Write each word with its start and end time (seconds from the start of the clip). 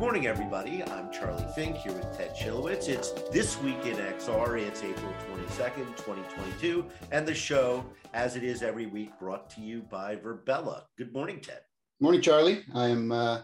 morning, 0.00 0.26
everybody. 0.26 0.82
I'm 0.82 1.12
Charlie 1.12 1.44
Fink 1.54 1.76
here 1.76 1.92
with 1.92 2.16
Ted 2.16 2.34
Schilowitz. 2.34 2.88
It's 2.88 3.10
This 3.30 3.60
Week 3.60 3.84
in 3.84 3.96
XR. 3.96 4.58
It's 4.58 4.82
April 4.82 5.12
22nd, 5.30 5.94
2022. 5.94 6.86
And 7.12 7.28
the 7.28 7.34
show, 7.34 7.84
as 8.14 8.34
it 8.34 8.42
is 8.42 8.62
every 8.62 8.86
week, 8.86 9.10
brought 9.18 9.50
to 9.50 9.60
you 9.60 9.82
by 9.82 10.16
Virbela. 10.16 10.84
Good 10.96 11.12
morning, 11.12 11.38
Ted. 11.38 11.60
Morning, 12.00 12.22
Charlie. 12.22 12.64
I'm 12.74 13.12
uh, 13.12 13.42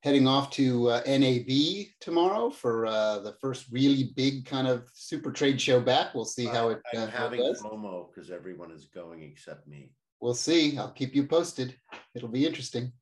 heading 0.00 0.26
off 0.26 0.48
to 0.52 0.88
uh, 0.88 1.02
NAB 1.06 1.88
tomorrow 2.00 2.48
for 2.48 2.86
uh, 2.86 3.18
the 3.18 3.34
first 3.42 3.66
really 3.70 4.10
big 4.16 4.46
kind 4.46 4.66
of 4.66 4.88
super 4.94 5.30
trade 5.30 5.60
show 5.60 5.78
back. 5.78 6.14
We'll 6.14 6.24
see 6.24 6.46
how 6.46 6.70
it, 6.70 6.80
I'm 6.94 7.00
uh, 7.00 7.04
it 7.04 7.10
having 7.10 7.40
does. 7.40 7.60
FOMO 7.60 8.06
because 8.08 8.30
everyone 8.30 8.70
is 8.70 8.86
going 8.86 9.22
except 9.24 9.68
me. 9.68 9.92
We'll 10.22 10.32
see. 10.32 10.78
I'll 10.78 10.90
keep 10.90 11.14
you 11.14 11.26
posted. 11.26 11.76
It'll 12.14 12.30
be 12.30 12.46
interesting. 12.46 12.92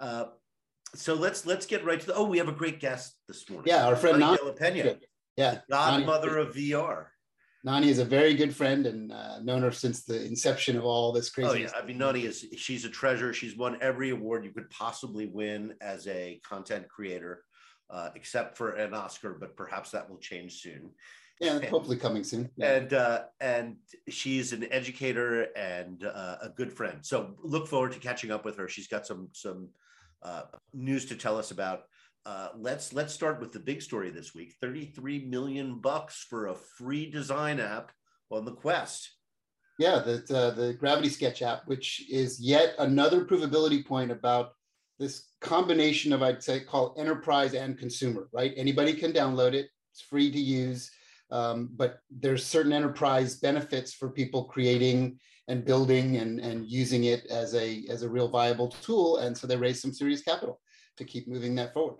Uh, 0.00 0.26
so 0.94 1.14
let's 1.14 1.46
let's 1.46 1.66
get 1.66 1.84
right 1.84 2.00
to 2.00 2.06
the. 2.06 2.14
Oh, 2.14 2.24
we 2.24 2.38
have 2.38 2.48
a 2.48 2.52
great 2.52 2.80
guest 2.80 3.14
this 3.26 3.48
morning. 3.48 3.72
Yeah, 3.72 3.86
our 3.86 3.96
friend 3.96 4.18
Nonny 4.18 4.38
Nonny. 4.42 4.50
La 4.50 4.56
Peña, 4.56 4.98
Yeah, 5.36 5.58
godmother 5.70 6.38
of 6.38 6.54
VR. 6.54 7.06
Nonny 7.64 7.88
is 7.88 7.98
a 7.98 8.04
very 8.04 8.34
good 8.34 8.54
friend 8.54 8.86
and 8.86 9.12
uh, 9.12 9.40
known 9.40 9.62
her 9.62 9.72
since 9.72 10.04
the 10.04 10.24
inception 10.24 10.76
of 10.76 10.84
all 10.84 11.12
this 11.12 11.28
crazy. 11.28 11.50
Oh 11.50 11.54
yeah, 11.54 11.70
I 11.76 11.84
mean 11.84 11.98
Nonny 11.98 12.24
is 12.24 12.46
she's 12.56 12.84
a 12.84 12.88
treasure. 12.88 13.32
She's 13.32 13.56
won 13.56 13.78
every 13.80 14.10
award 14.10 14.44
you 14.44 14.52
could 14.52 14.70
possibly 14.70 15.26
win 15.26 15.74
as 15.80 16.06
a 16.06 16.40
content 16.44 16.88
creator, 16.88 17.44
uh, 17.90 18.10
except 18.14 18.56
for 18.56 18.70
an 18.70 18.94
Oscar, 18.94 19.34
but 19.34 19.56
perhaps 19.56 19.90
that 19.90 20.08
will 20.08 20.18
change 20.18 20.62
soon. 20.62 20.90
Yeah, 21.40 21.58
hopefully 21.70 21.96
coming 21.96 22.24
soon. 22.24 22.48
Yeah. 22.56 22.74
And 22.74 22.92
uh, 22.92 23.22
and 23.40 23.76
she's 24.08 24.52
an 24.52 24.66
educator 24.72 25.48
and 25.56 26.04
uh, 26.04 26.36
a 26.42 26.48
good 26.50 26.72
friend. 26.72 26.98
So 27.02 27.34
look 27.42 27.66
forward 27.66 27.92
to 27.92 27.98
catching 27.98 28.30
up 28.30 28.44
with 28.44 28.56
her. 28.56 28.68
She's 28.68 28.88
got 28.88 29.06
some 29.06 29.28
some 29.32 29.68
uh, 30.22 30.42
news 30.72 31.06
to 31.06 31.16
tell 31.16 31.38
us 31.38 31.50
about. 31.50 31.82
Uh, 32.26 32.48
let's 32.56 32.92
let's 32.92 33.14
start 33.14 33.40
with 33.40 33.52
the 33.52 33.60
big 33.60 33.80
story 33.80 34.10
this 34.10 34.34
week. 34.34 34.54
Thirty 34.60 34.84
three 34.86 35.24
million 35.24 35.80
bucks 35.80 36.26
for 36.28 36.48
a 36.48 36.54
free 36.54 37.10
design 37.10 37.60
app 37.60 37.92
on 38.30 38.44
the 38.44 38.52
Quest. 38.52 39.10
Yeah, 39.78 40.00
the, 40.00 40.36
uh, 40.36 40.50
the 40.50 40.74
Gravity 40.74 41.08
Sketch 41.08 41.40
app, 41.40 41.62
which 41.66 42.10
is 42.10 42.40
yet 42.40 42.74
another 42.80 43.24
provability 43.24 43.86
point 43.86 44.10
about 44.10 44.50
this 44.98 45.28
combination 45.40 46.12
of, 46.12 46.20
I'd 46.20 46.42
say, 46.42 46.60
call 46.60 46.96
enterprise 46.98 47.54
and 47.54 47.78
consumer, 47.78 48.28
right? 48.32 48.52
Anybody 48.56 48.92
can 48.92 49.12
download 49.12 49.54
it, 49.54 49.68
it's 49.92 50.00
free 50.00 50.32
to 50.32 50.38
use, 50.38 50.90
um, 51.30 51.70
but 51.76 52.00
there's 52.10 52.44
certain 52.44 52.72
enterprise 52.72 53.36
benefits 53.36 53.94
for 53.94 54.10
people 54.10 54.44
creating 54.44 55.20
and 55.48 55.64
building 55.64 56.18
and, 56.18 56.40
and 56.40 56.66
using 56.66 57.04
it 57.04 57.26
as 57.26 57.54
a, 57.54 57.84
as 57.88 58.02
a 58.02 58.08
real 58.08 58.28
viable 58.28 58.68
tool. 58.68 59.18
And 59.18 59.36
so 59.36 59.46
they 59.46 59.56
raised 59.56 59.80
some 59.80 59.92
serious 59.92 60.22
capital 60.22 60.60
to 60.98 61.04
keep 61.04 61.26
moving 61.26 61.54
that 61.56 61.72
forward. 61.72 61.98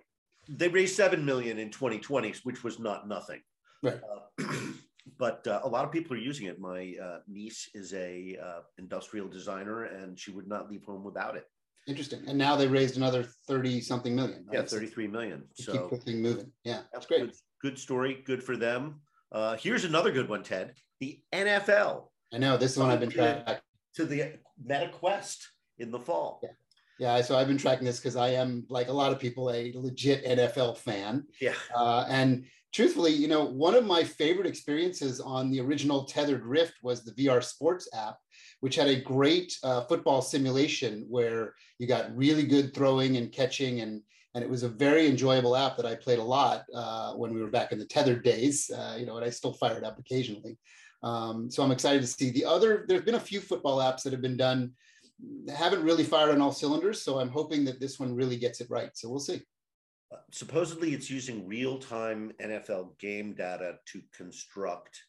They 0.49 0.69
raised 0.69 0.97
seven 0.97 1.25
million 1.25 1.59
in 1.59 1.71
2020, 1.71 2.35
which 2.45 2.63
was 2.63 2.79
not 2.79 3.09
nothing. 3.09 3.41
Right. 3.83 4.01
Uh, 4.39 4.45
but 5.19 5.47
uh, 5.47 5.61
a 5.65 5.69
lot 5.69 5.85
of 5.85 5.93
people 5.93 6.15
are 6.17 6.21
using 6.21 6.47
it. 6.47 6.61
My 6.61 6.95
uh, 7.03 7.19
niece 7.27 7.71
is 7.75 7.93
a 7.95 8.37
uh, 8.43 8.61
industrial 8.79 9.29
designer, 9.29 9.85
and 9.85 10.19
she 10.19 10.31
would 10.31 10.47
not 10.47 10.71
leave 10.71 10.85
home 10.85 11.05
without 11.05 11.37
it. 11.37 11.45
Interesting. 11.87 12.23
And 12.27 12.37
now 12.37 12.55
they 12.55 12.67
raised 12.67 12.99
another 12.99 13.27
30 13.47 13.81
something 13.81 14.15
million. 14.15 14.45
Yeah, 14.53 14.61
right? 14.61 14.71
So 14.71 14.77
33 14.77 15.09
million. 15.09 15.45
So 15.55 15.73
keep 15.73 15.91
the 15.91 15.97
thing 16.05 16.21
moving. 16.21 16.53
Yeah, 16.65 16.81
that's 16.93 17.07
Good, 17.07 17.21
great. 17.21 17.37
good 17.63 17.79
story. 17.79 18.23
Good 18.27 18.43
for 18.43 18.59
them. 18.59 19.01
Uh, 19.33 19.57
here's 19.57 19.85
another 19.85 20.11
good 20.13 20.29
one, 20.29 20.43
Ted. 20.43 20.75
The 21.01 21.21
NFL 21.33 22.09
I 22.33 22.39
know 22.39 22.57
this 22.57 22.73
is 22.73 22.79
one 22.79 22.91
I've 22.91 23.01
been 23.01 23.11
tracking. 23.11 23.57
to 23.95 24.05
the 24.05 24.35
Meta 24.63 24.89
Quest 24.93 25.49
in 25.79 25.91
the 25.91 25.99
fall. 25.99 26.41
Yeah. 26.43 26.51
Yeah, 26.99 27.21
so 27.23 27.39
I've 27.39 27.47
been 27.47 27.59
tracking 27.59 27.85
this 27.85 28.01
because 28.01 28.17
I 28.17 28.31
am, 28.31 28.67
like 28.69 28.89
a 28.89 28.93
lot 28.93 29.13
of 29.13 29.21
people, 29.21 29.53
a 29.53 29.73
legit 29.77 30.25
NFL 30.25 30.79
fan. 30.79 31.25
Yeah. 31.41 31.55
Uh, 31.73 32.05
and 32.09 32.45
truthfully, 32.73 33.13
you 33.13 33.29
know, 33.29 33.45
one 33.45 33.75
of 33.75 33.87
my 33.87 34.03
favorite 34.03 34.47
experiences 34.47 35.21
on 35.21 35.51
the 35.51 35.61
original 35.61 36.05
Tethered 36.05 36.45
Rift 36.45 36.75
was 36.83 37.05
the 37.05 37.13
VR 37.13 37.43
Sports 37.43 37.89
app, 37.95 38.17
which 38.61 38.75
had 38.75 38.89
a 38.89 39.01
great 39.01 39.57
uh, 39.63 39.85
football 39.85 40.21
simulation 40.21 41.07
where 41.09 41.55
you 41.79 41.87
got 41.87 42.15
really 42.17 42.45
good 42.45 42.75
throwing 42.75 43.17
and 43.17 43.31
catching, 43.33 43.81
and 43.81 44.03
and 44.35 44.45
it 44.45 44.51
was 44.51 44.63
a 44.63 44.69
very 44.69 45.07
enjoyable 45.07 45.57
app 45.57 45.77
that 45.77 45.87
I 45.87 45.95
played 45.95 46.19
a 46.19 46.23
lot 46.23 46.65
uh, 46.75 47.13
when 47.15 47.33
we 47.33 47.41
were 47.41 47.51
back 47.51 47.73
in 47.73 47.79
the 47.79 47.87
Tethered 47.87 48.23
days. 48.25 48.71
Uh, 48.71 48.97
you 48.99 49.07
know, 49.07 49.17
and 49.17 49.25
I 49.25 49.31
still 49.31 49.53
fire 49.53 49.79
it 49.79 49.85
up 49.85 49.99
occasionally. 49.99 50.59
Um, 51.03 51.51
so 51.51 51.63
I'm 51.63 51.71
excited 51.71 52.01
to 52.03 52.07
see 52.09 52.31
the 52.31 52.45
other. 52.45 52.85
There's 52.89 53.05
been 53.05 53.15
a 53.15 53.21
few 53.21 53.41
football 53.41 53.79
apps 53.79 54.03
that 54.03 54.13
have 54.13 54.23
been 54.23 54.37
done 54.37 54.73
haven't 55.55 55.83
really 55.83 56.05
fired 56.05 56.31
on 56.31 56.41
all 56.41 56.53
cylinders. 56.53 57.03
So 57.03 57.19
I'm 57.19 57.29
hoping 57.29 57.65
that 57.65 57.81
this 57.81 57.99
one 57.99 58.15
really 58.15 58.37
gets 58.37 58.61
it 58.61 58.71
right. 58.71 58.91
So 58.95 59.09
we'll 59.09 59.19
see. 59.21 59.43
Supposedly, 60.33 60.95
it's 60.95 61.11
using 61.11 61.47
real-time 61.47 62.33
NFL 62.41 62.99
game 62.99 63.35
data 63.35 63.79
to 63.87 64.01
construct 64.17 65.03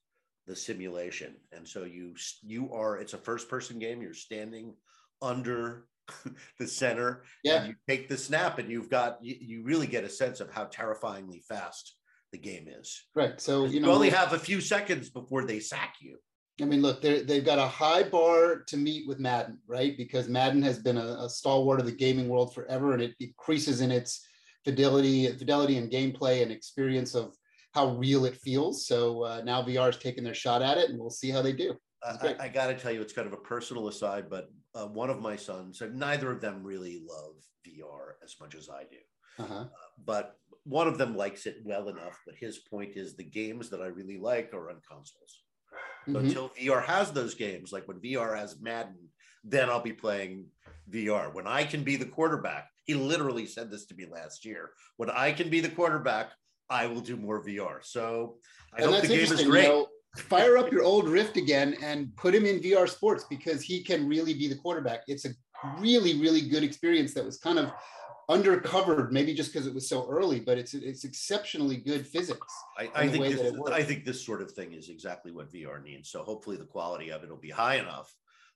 the 0.45 0.55
simulation, 0.55 1.35
and 1.53 1.65
so 1.65 1.83
you 1.85 2.15
you 2.41 2.73
are 2.73 2.97
it's 2.97 3.13
a 3.13 3.17
first-person 3.17 3.79
game. 3.79 4.01
You're 4.01 4.13
standing 4.13 4.73
under 5.21 5.85
the 6.59 6.67
center, 6.67 7.23
Yeah. 7.45 7.59
and 7.59 7.67
you 7.69 7.75
take 7.87 8.09
the 8.09 8.17
snap, 8.17 8.59
and 8.59 8.69
you've 8.69 8.89
got 8.89 9.23
you, 9.23 9.37
you 9.39 9.63
really 9.63 9.87
get 9.87 10.03
a 10.03 10.09
sense 10.09 10.41
of 10.41 10.51
how 10.51 10.65
terrifyingly 10.65 11.43
fast 11.47 11.95
the 12.31 12.37
game 12.37 12.67
is. 12.67 13.05
Right. 13.15 13.39
So, 13.39 13.65
You, 13.65 13.71
you 13.73 13.79
know, 13.81 13.91
only 13.91 14.09
have 14.09 14.33
a 14.33 14.39
few 14.39 14.61
seconds 14.61 15.09
before 15.09 15.45
they 15.45 15.59
sack 15.59 15.95
you. 16.01 16.17
I 16.61 16.65
mean, 16.65 16.81
look, 16.81 17.01
they've 17.01 17.45
got 17.45 17.57
a 17.57 17.67
high 17.67 18.03
bar 18.03 18.63
to 18.67 18.77
meet 18.77 19.07
with 19.07 19.17
Madden, 19.17 19.59
right? 19.65 19.95
Because 19.95 20.27
Madden 20.27 20.61
has 20.63 20.77
been 20.77 20.97
a, 20.97 21.17
a 21.21 21.29
stalwart 21.29 21.79
of 21.79 21.85
the 21.85 21.91
gaming 21.93 22.27
world 22.27 22.53
forever, 22.53 22.91
and 22.93 23.01
it 23.01 23.15
increases 23.21 23.79
in 23.79 23.91
its 23.91 24.25
fidelity, 24.65 25.27
fidelity 25.37 25.77
and 25.77 25.89
gameplay 25.89 26.41
and 26.43 26.51
experience 26.51 27.15
of 27.15 27.33
how 27.73 27.95
real 27.95 28.25
it 28.25 28.35
feels. 28.35 28.85
So 28.87 29.23
uh, 29.23 29.41
now 29.45 29.61
VR 29.61 29.89
is 29.89 29.97
taking 29.97 30.23
their 30.23 30.33
shot 30.33 30.61
at 30.61 30.77
it, 30.77 30.89
and 30.89 30.99
we'll 30.99 31.09
see 31.09 31.29
how 31.29 31.41
they 31.41 31.53
do. 31.53 31.75
I. 32.03 32.35
I, 32.39 32.47
got 32.49 32.67
to 32.67 32.75
tell 32.75 32.91
you, 32.91 33.01
it's 33.01 33.13
kind 33.13 33.27
of 33.27 33.33
a 33.33 33.37
personal 33.37 33.87
aside, 33.87 34.29
but 34.29 34.49
uh, 34.75 34.87
one 34.87 35.09
of 35.09 35.21
my 35.21 35.35
sons, 35.35 35.81
and 35.81 35.95
neither 35.95 36.31
of 36.31 36.41
them 36.41 36.63
really 36.63 37.01
love 37.07 37.35
VR 37.67 38.13
as 38.23 38.35
much 38.39 38.55
as 38.55 38.69
I 38.69 38.83
do, 38.83 39.43
Uh-huh. 39.43 39.65
but 40.05 40.37
one 40.63 40.87
of 40.87 40.97
them 40.97 41.15
likes 41.15 41.45
it 41.45 41.57
well 41.63 41.89
enough. 41.89 42.19
But 42.25 42.35
his 42.35 42.59
point 42.59 42.95
is 42.95 43.15
the 43.15 43.23
games 43.23 43.69
that 43.69 43.81
I 43.81 43.87
really 43.87 44.17
like 44.17 44.53
are 44.53 44.69
on 44.69 44.81
consoles. 44.87 45.43
So 46.05 46.13
Mhm. 46.13 46.19
until 46.25 46.49
VR 46.49 46.81
has 46.81 47.11
those 47.11 47.35
games, 47.35 47.71
like 47.71 47.87
when 47.87 47.99
VR 47.99 48.35
has 48.35 48.59
Madden, 48.59 49.09
then 49.43 49.69
I'll 49.69 49.81
be 49.81 49.93
playing 49.93 50.47
VR. 50.89 51.31
When 51.31 51.47
I 51.47 51.63
can 51.63 51.83
be 51.83 51.95
the 51.95 52.05
quarterback, 52.05 52.69
he 52.85 52.93
literally 52.95 53.45
said 53.45 53.69
this 53.69 53.85
to 53.87 53.95
me 53.95 54.05
last 54.05 54.45
year. 54.45 54.71
When 54.97 55.09
I 55.09 55.31
can 55.31 55.49
be 55.49 55.59
the 55.59 55.69
quarterback, 55.69 56.33
I 56.69 56.87
will 56.87 57.01
do 57.01 57.15
more 57.15 57.43
VR. 57.43 57.81
So 57.83 58.39
I 58.73 58.81
And 58.83 58.91
hope 58.91 59.01
the 59.01 59.07
game 59.07 59.19
is 59.31 59.43
great. 59.43 59.63
You 59.63 59.69
know, 59.69 59.87
fire 60.17 60.57
up 60.57 60.71
your 60.71 60.83
old 60.83 61.07
Rift 61.07 61.37
again 61.37 61.77
and 61.81 62.15
put 62.15 62.33
him 62.33 62.45
in 62.45 62.59
VR 62.59 62.87
Sports 62.87 63.25
because 63.29 63.61
he 63.61 63.83
can 63.83 64.07
really 64.07 64.33
be 64.33 64.47
the 64.47 64.55
quarterback. 64.55 65.03
It's 65.07 65.25
a 65.25 65.29
really, 65.77 66.19
really 66.19 66.41
good 66.41 66.63
experience 66.63 67.13
that 67.13 67.25
was 67.25 67.37
kind 67.37 67.59
of 67.59 67.71
undercovered, 68.29 69.11
maybe 69.11 69.33
just 69.33 69.51
because 69.51 69.67
it 69.67 69.73
was 69.73 69.89
so 69.89 70.07
early, 70.09 70.39
but 70.39 70.57
it's 70.57 70.73
it's 70.73 71.03
exceptionally 71.03 71.77
good 71.77 72.05
physics. 72.05 72.53
I, 72.77 72.89
I 72.95 73.07
think 73.07 73.25
this, 73.25 73.37
that 73.41 73.47
it 73.47 73.53
works. 73.55 73.71
I 73.71 73.83
think 73.83 74.05
this 74.05 74.23
sort 74.23 74.41
of 74.41 74.51
thing 74.51 74.73
is 74.73 74.89
exactly 74.89 75.31
what 75.31 75.51
VR 75.51 75.83
needs. 75.83 76.09
So 76.09 76.23
hopefully 76.23 76.57
the 76.57 76.65
quality 76.65 77.09
of 77.09 77.23
it 77.23 77.29
will 77.29 77.37
be 77.37 77.49
high 77.49 77.75
enough, 77.75 78.13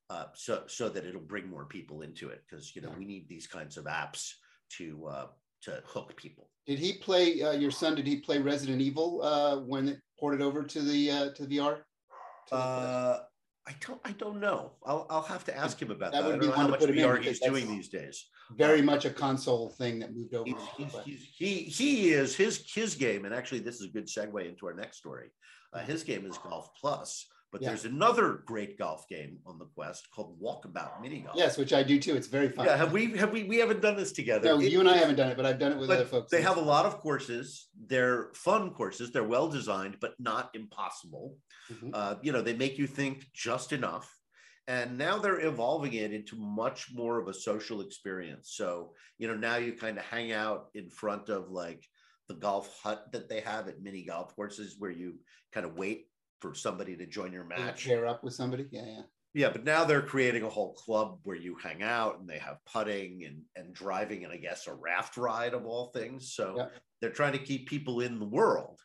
uh, 0.10 0.26
so 0.36 0.64
so 0.68 0.90
that 0.90 1.06
it'll 1.06 1.22
bring 1.22 1.50
more 1.50 1.66
people 1.66 2.02
into 2.04 2.30
it. 2.30 2.44
Because 2.48 2.76
you 2.76 2.82
know 2.82 2.90
Yeah. 2.92 3.00
we 3.00 3.06
need 3.06 3.28
these 3.28 3.48
kinds 3.48 3.78
of 3.78 3.86
apps 3.86 4.34
to 4.78 5.06
uh, 5.08 5.28
to 5.64 5.82
hook 5.86 6.16
people. 6.16 6.50
Did 6.68 6.80
he 6.80 6.94
play 6.94 7.42
uh, 7.42 7.52
your 7.54 7.72
son? 7.72 7.96
Did 7.96 8.08
he 8.08 8.18
play 8.18 8.38
Resident 8.40 8.80
Evil 8.82 9.22
uh, 9.24 9.58
when 9.58 9.90
it 9.90 10.00
ported 10.20 10.42
over 10.42 10.64
to 10.64 10.82
the 10.82 11.12
uh, 11.12 11.30
to 11.32 11.44
VR? 11.44 11.78
To 11.78 12.52
the- 12.52 12.56
Uh, 12.56 13.20
I 13.68 13.74
don't 13.86 14.00
I 14.04 14.12
don't 14.12 14.40
know. 14.40 14.72
I'll 14.86 15.08
I'll 15.10 15.22
have 15.22 15.46
to 15.46 15.58
ask 15.58 15.82
him 15.82 15.90
about 15.92 16.12
That 16.12 16.24
that. 16.24 16.28
would 16.32 16.44
I 16.44 16.48
be 16.48 16.52
how 16.52 16.68
much 16.68 16.82
VR 16.82 17.22
he's 17.22 17.40
doing 17.40 17.68
these 17.68 17.88
days. 17.88 18.26
very 18.58 18.82
much 18.82 19.06
a 19.06 19.10
console 19.10 19.70
thing 19.70 20.00
that 20.00 20.14
moved 20.16 20.34
over. 20.34 20.50
He's, 20.78 20.92
he's, 21.06 21.30
he 21.38 21.56
he 21.64 22.10
is 22.12 22.36
his 22.36 22.64
his 22.74 22.96
game, 22.96 23.24
and 23.26 23.34
actually 23.34 23.60
this 23.60 23.76
is 23.80 23.86
a 23.86 23.90
good 23.90 24.08
segue 24.08 24.48
into 24.48 24.68
our 24.68 24.74
next 24.74 24.98
story. 24.98 25.30
Uh, 25.72 25.80
his 25.80 26.04
game 26.04 26.26
is 26.26 26.38
Golf 26.38 26.70
Plus, 26.80 27.26
but 27.54 27.62
Yeah. 27.62 27.70
there's 27.70 27.86
another 27.86 28.42
great 28.48 28.78
golf 28.80 29.08
game 29.08 29.40
on 29.46 29.60
the 29.60 29.66
Quest 29.76 30.10
called 30.12 30.42
Walkabout 30.42 31.00
Mini 31.02 31.20
Golf. 31.20 31.38
Yes, 31.38 31.56
which 31.58 31.72
I 31.72 31.84
do 31.84 32.00
too. 32.00 32.16
It's 32.16 32.28
very 32.28 32.50
fun. 32.50 32.66
Yeah, 32.66 32.76
have 32.76 32.92
we 32.92 33.16
have 33.16 33.32
we 33.32 33.44
we 33.44 33.58
haven't 33.60 33.80
done 33.82 33.96
this 33.96 34.12
together? 34.12 34.50
no, 34.50 34.60
It- 34.60 34.72
you 34.72 34.80
and 34.80 34.90
I 34.90 34.98
haven't 34.98 35.16
done 35.16 35.30
it, 35.30 35.38
but 35.38 35.46
I've 35.46 35.60
done 35.60 35.72
it 35.74 35.78
with 35.78 35.90
other 35.92 36.04
folks. 36.04 36.32
They 36.32 36.42
have 36.42 36.58
a 36.58 36.62
lot 36.62 36.86
of 36.88 36.98
courses. 36.98 37.70
They're 37.80 38.32
fun 38.34 38.72
courses. 38.74 39.12
They're 39.12 39.24
well 39.24 39.48
designed, 39.48 40.00
but 40.02 40.20
not 40.20 40.50
impossible. 40.56 41.38
Mhm. 41.72 41.92
Uh, 41.94 42.16
you 42.24 42.32
know, 42.34 42.42
they 42.42 42.56
make 42.56 42.78
you 42.80 42.88
think 42.88 43.32
just 43.34 43.72
enough. 43.72 44.20
And 44.68 44.98
now 44.98 45.20
they're 45.20 45.46
evolving 45.46 45.94
it 45.94 46.12
into 46.12 46.36
much 46.38 46.92
more 46.92 47.20
of 47.20 47.28
a 47.28 47.34
social 47.34 47.82
experience. 47.82 48.52
So, 48.56 48.96
you 49.20 49.28
know, 49.28 49.36
now 49.36 49.58
you 49.58 49.74
kind 49.74 49.98
of 49.98 50.06
hang 50.06 50.32
out 50.32 50.70
in 50.74 50.90
front 50.90 51.30
of 51.30 51.52
like 51.52 51.86
the 52.30 52.36
golf 52.36 52.80
hut 52.82 53.12
that 53.12 53.28
they 53.30 53.42
have 53.42 53.68
at 53.68 53.82
mini 53.82 54.04
golf 54.06 54.34
courses 54.36 54.76
where 54.80 54.90
you 54.90 55.20
kind 55.52 55.66
of 55.68 55.76
wait 55.76 56.08
for 56.44 56.54
somebody 56.54 56.98
to 56.98 57.06
join 57.06 57.32
your 57.32 57.46
match. 57.46 57.86
pair 57.88 58.06
up 58.06 58.22
with 58.22 58.34
somebody. 58.34 58.68
Yeah, 58.70 58.86
yeah. 58.86 59.02
Yeah, 59.34 59.50
but 59.50 59.64
now 59.64 59.86
they're 59.86 60.02
creating 60.02 60.44
a 60.44 60.50
whole 60.50 60.74
club 60.74 61.20
where 61.24 61.38
you 61.38 61.56
hang 61.56 61.82
out 61.82 62.20
and 62.20 62.30
they 62.30 62.38
have 62.38 62.58
putting 62.66 63.24
and, 63.24 63.42
and 63.56 63.74
driving 63.74 64.26
and 64.26 64.34
I 64.34 64.38
guess 64.38 64.68
a 64.68 64.74
raft 64.74 65.16
ride 65.16 65.54
of 65.54 65.66
all 65.66 65.88
things. 65.88 66.34
So 66.34 66.54
yeah. 66.58 66.66
they're 67.00 67.12
trying 67.12 67.32
to 67.32 67.40
keep 67.40 67.68
people 67.68 68.02
in 68.02 68.20
the 68.20 68.26
world 68.26 68.80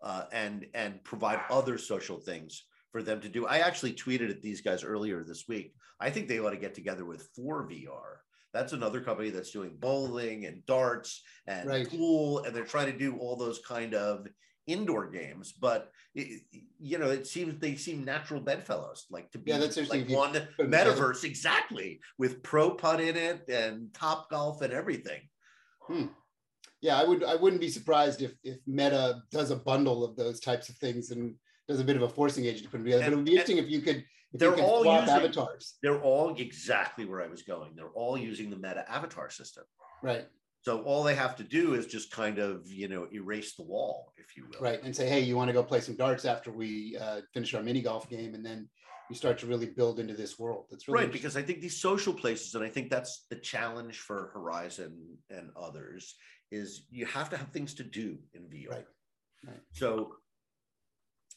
uh, 0.00 0.24
and 0.32 0.64
and 0.74 1.02
provide 1.02 1.40
other 1.50 1.76
social 1.76 2.18
things 2.18 2.64
for 2.92 3.02
them 3.02 3.20
to 3.20 3.28
do. 3.28 3.46
I 3.46 3.58
actually 3.58 3.94
tweeted 3.94 4.30
at 4.30 4.40
these 4.40 4.60
guys 4.60 4.84
earlier 4.84 5.24
this 5.24 5.48
week. 5.48 5.74
I 6.00 6.08
think 6.08 6.28
they 6.28 6.38
ought 6.38 6.50
to 6.50 6.56
get 6.56 6.74
together 6.74 7.04
with 7.04 7.28
ForeVR. 7.36 8.20
That's 8.54 8.72
another 8.72 9.00
company 9.00 9.30
that's 9.30 9.50
doing 9.50 9.76
bowling 9.78 10.46
and 10.46 10.64
darts 10.66 11.22
and 11.48 11.68
right. 11.68 11.90
pool, 11.90 12.44
and 12.44 12.54
they're 12.54 12.64
trying 12.64 12.92
to 12.92 12.98
do 12.98 13.16
all 13.16 13.36
those 13.36 13.60
kind 13.66 13.94
of 13.94 14.26
indoor 14.66 15.08
games. 15.10 15.52
But 15.52 15.90
it, 16.14 16.42
you 16.80 16.98
know, 16.98 17.10
it 17.10 17.26
seems 17.26 17.58
they 17.58 17.76
seem 17.76 18.04
natural 18.04 18.40
bedfellows, 18.40 19.06
like 19.10 19.30
to 19.32 19.38
be 19.38 19.50
yeah, 19.50 19.58
that's 19.58 19.76
like 19.90 20.08
one 20.08 20.34
metaverse 20.58 21.24
exactly 21.24 22.00
with 22.18 22.42
pro 22.42 22.70
putt 22.70 23.00
in 23.00 23.16
it 23.16 23.48
and 23.48 23.92
top 23.94 24.30
golf 24.30 24.62
and 24.62 24.72
everything. 24.72 25.20
Hmm 25.80 26.06
yeah, 26.82 26.98
I 26.98 27.04
would 27.04 27.24
I 27.24 27.36
wouldn't 27.36 27.60
be 27.60 27.68
surprised 27.68 28.20
if 28.22 28.34
if 28.42 28.58
Meta 28.66 29.22
does 29.30 29.50
a 29.50 29.56
bundle 29.56 30.04
of 30.04 30.16
those 30.16 30.40
types 30.40 30.68
of 30.68 30.74
things 30.76 31.12
and 31.12 31.34
does 31.68 31.80
a 31.80 31.84
bit 31.84 31.96
of 31.96 32.02
a 32.02 32.08
forcing 32.08 32.44
agent 32.44 32.64
to 32.64 32.68
put 32.70 32.78
them 32.78 32.84
together. 32.84 33.04
but 33.04 33.12
it 33.12 33.16
would 33.16 33.24
be 33.24 33.32
interesting 33.32 33.58
if 33.58 33.70
you 33.70 33.80
could 33.80 34.04
if 34.32 34.40
they're 34.40 34.50
you 34.50 34.56
could 34.56 34.64
all 34.64 34.84
using, 34.84 35.08
avatars. 35.08 35.76
They're 35.82 36.00
all 36.00 36.34
exactly 36.34 37.04
where 37.04 37.22
I 37.22 37.28
was 37.28 37.42
going. 37.42 37.74
They're 37.76 37.90
all 37.90 38.18
using 38.18 38.50
the 38.50 38.56
Meta 38.56 38.84
avatar 38.90 39.30
system. 39.30 39.64
Right. 40.02 40.26
So 40.62 40.80
all 40.82 41.02
they 41.02 41.16
have 41.16 41.34
to 41.36 41.42
do 41.42 41.74
is 41.74 41.86
just 41.86 42.12
kind 42.12 42.38
of 42.38 42.70
you 42.70 42.88
know 42.88 43.08
erase 43.12 43.54
the 43.56 43.64
wall, 43.64 44.12
if 44.16 44.36
you 44.36 44.46
will. 44.48 44.60
Right, 44.60 44.82
and 44.82 44.94
say, 44.94 45.08
hey, 45.08 45.20
you 45.20 45.36
want 45.36 45.48
to 45.48 45.52
go 45.52 45.62
play 45.62 45.80
some 45.80 45.96
darts 45.96 46.24
after 46.24 46.52
we 46.52 46.96
uh, 47.00 47.22
finish 47.34 47.52
our 47.54 47.62
mini 47.62 47.82
golf 47.82 48.08
game, 48.08 48.34
and 48.34 48.46
then 48.46 48.68
you 49.10 49.16
start 49.16 49.38
to 49.38 49.46
really 49.46 49.66
build 49.66 49.98
into 49.98 50.14
this 50.14 50.38
world. 50.38 50.66
That's 50.70 50.86
really 50.88 51.04
right 51.04 51.12
because 51.12 51.36
I 51.36 51.42
think 51.42 51.60
these 51.60 51.80
social 51.80 52.14
places, 52.14 52.54
and 52.54 52.64
I 52.64 52.68
think 52.68 52.90
that's 52.90 53.26
the 53.28 53.36
challenge 53.36 53.98
for 53.98 54.30
Horizon 54.32 55.18
and 55.30 55.50
others, 55.60 56.14
is 56.52 56.86
you 56.90 57.06
have 57.06 57.28
to 57.30 57.36
have 57.36 57.48
things 57.48 57.74
to 57.74 57.82
do 57.82 58.18
in 58.32 58.42
VR. 58.42 58.70
Right. 58.70 58.86
right. 59.46 59.60
So, 59.72 60.12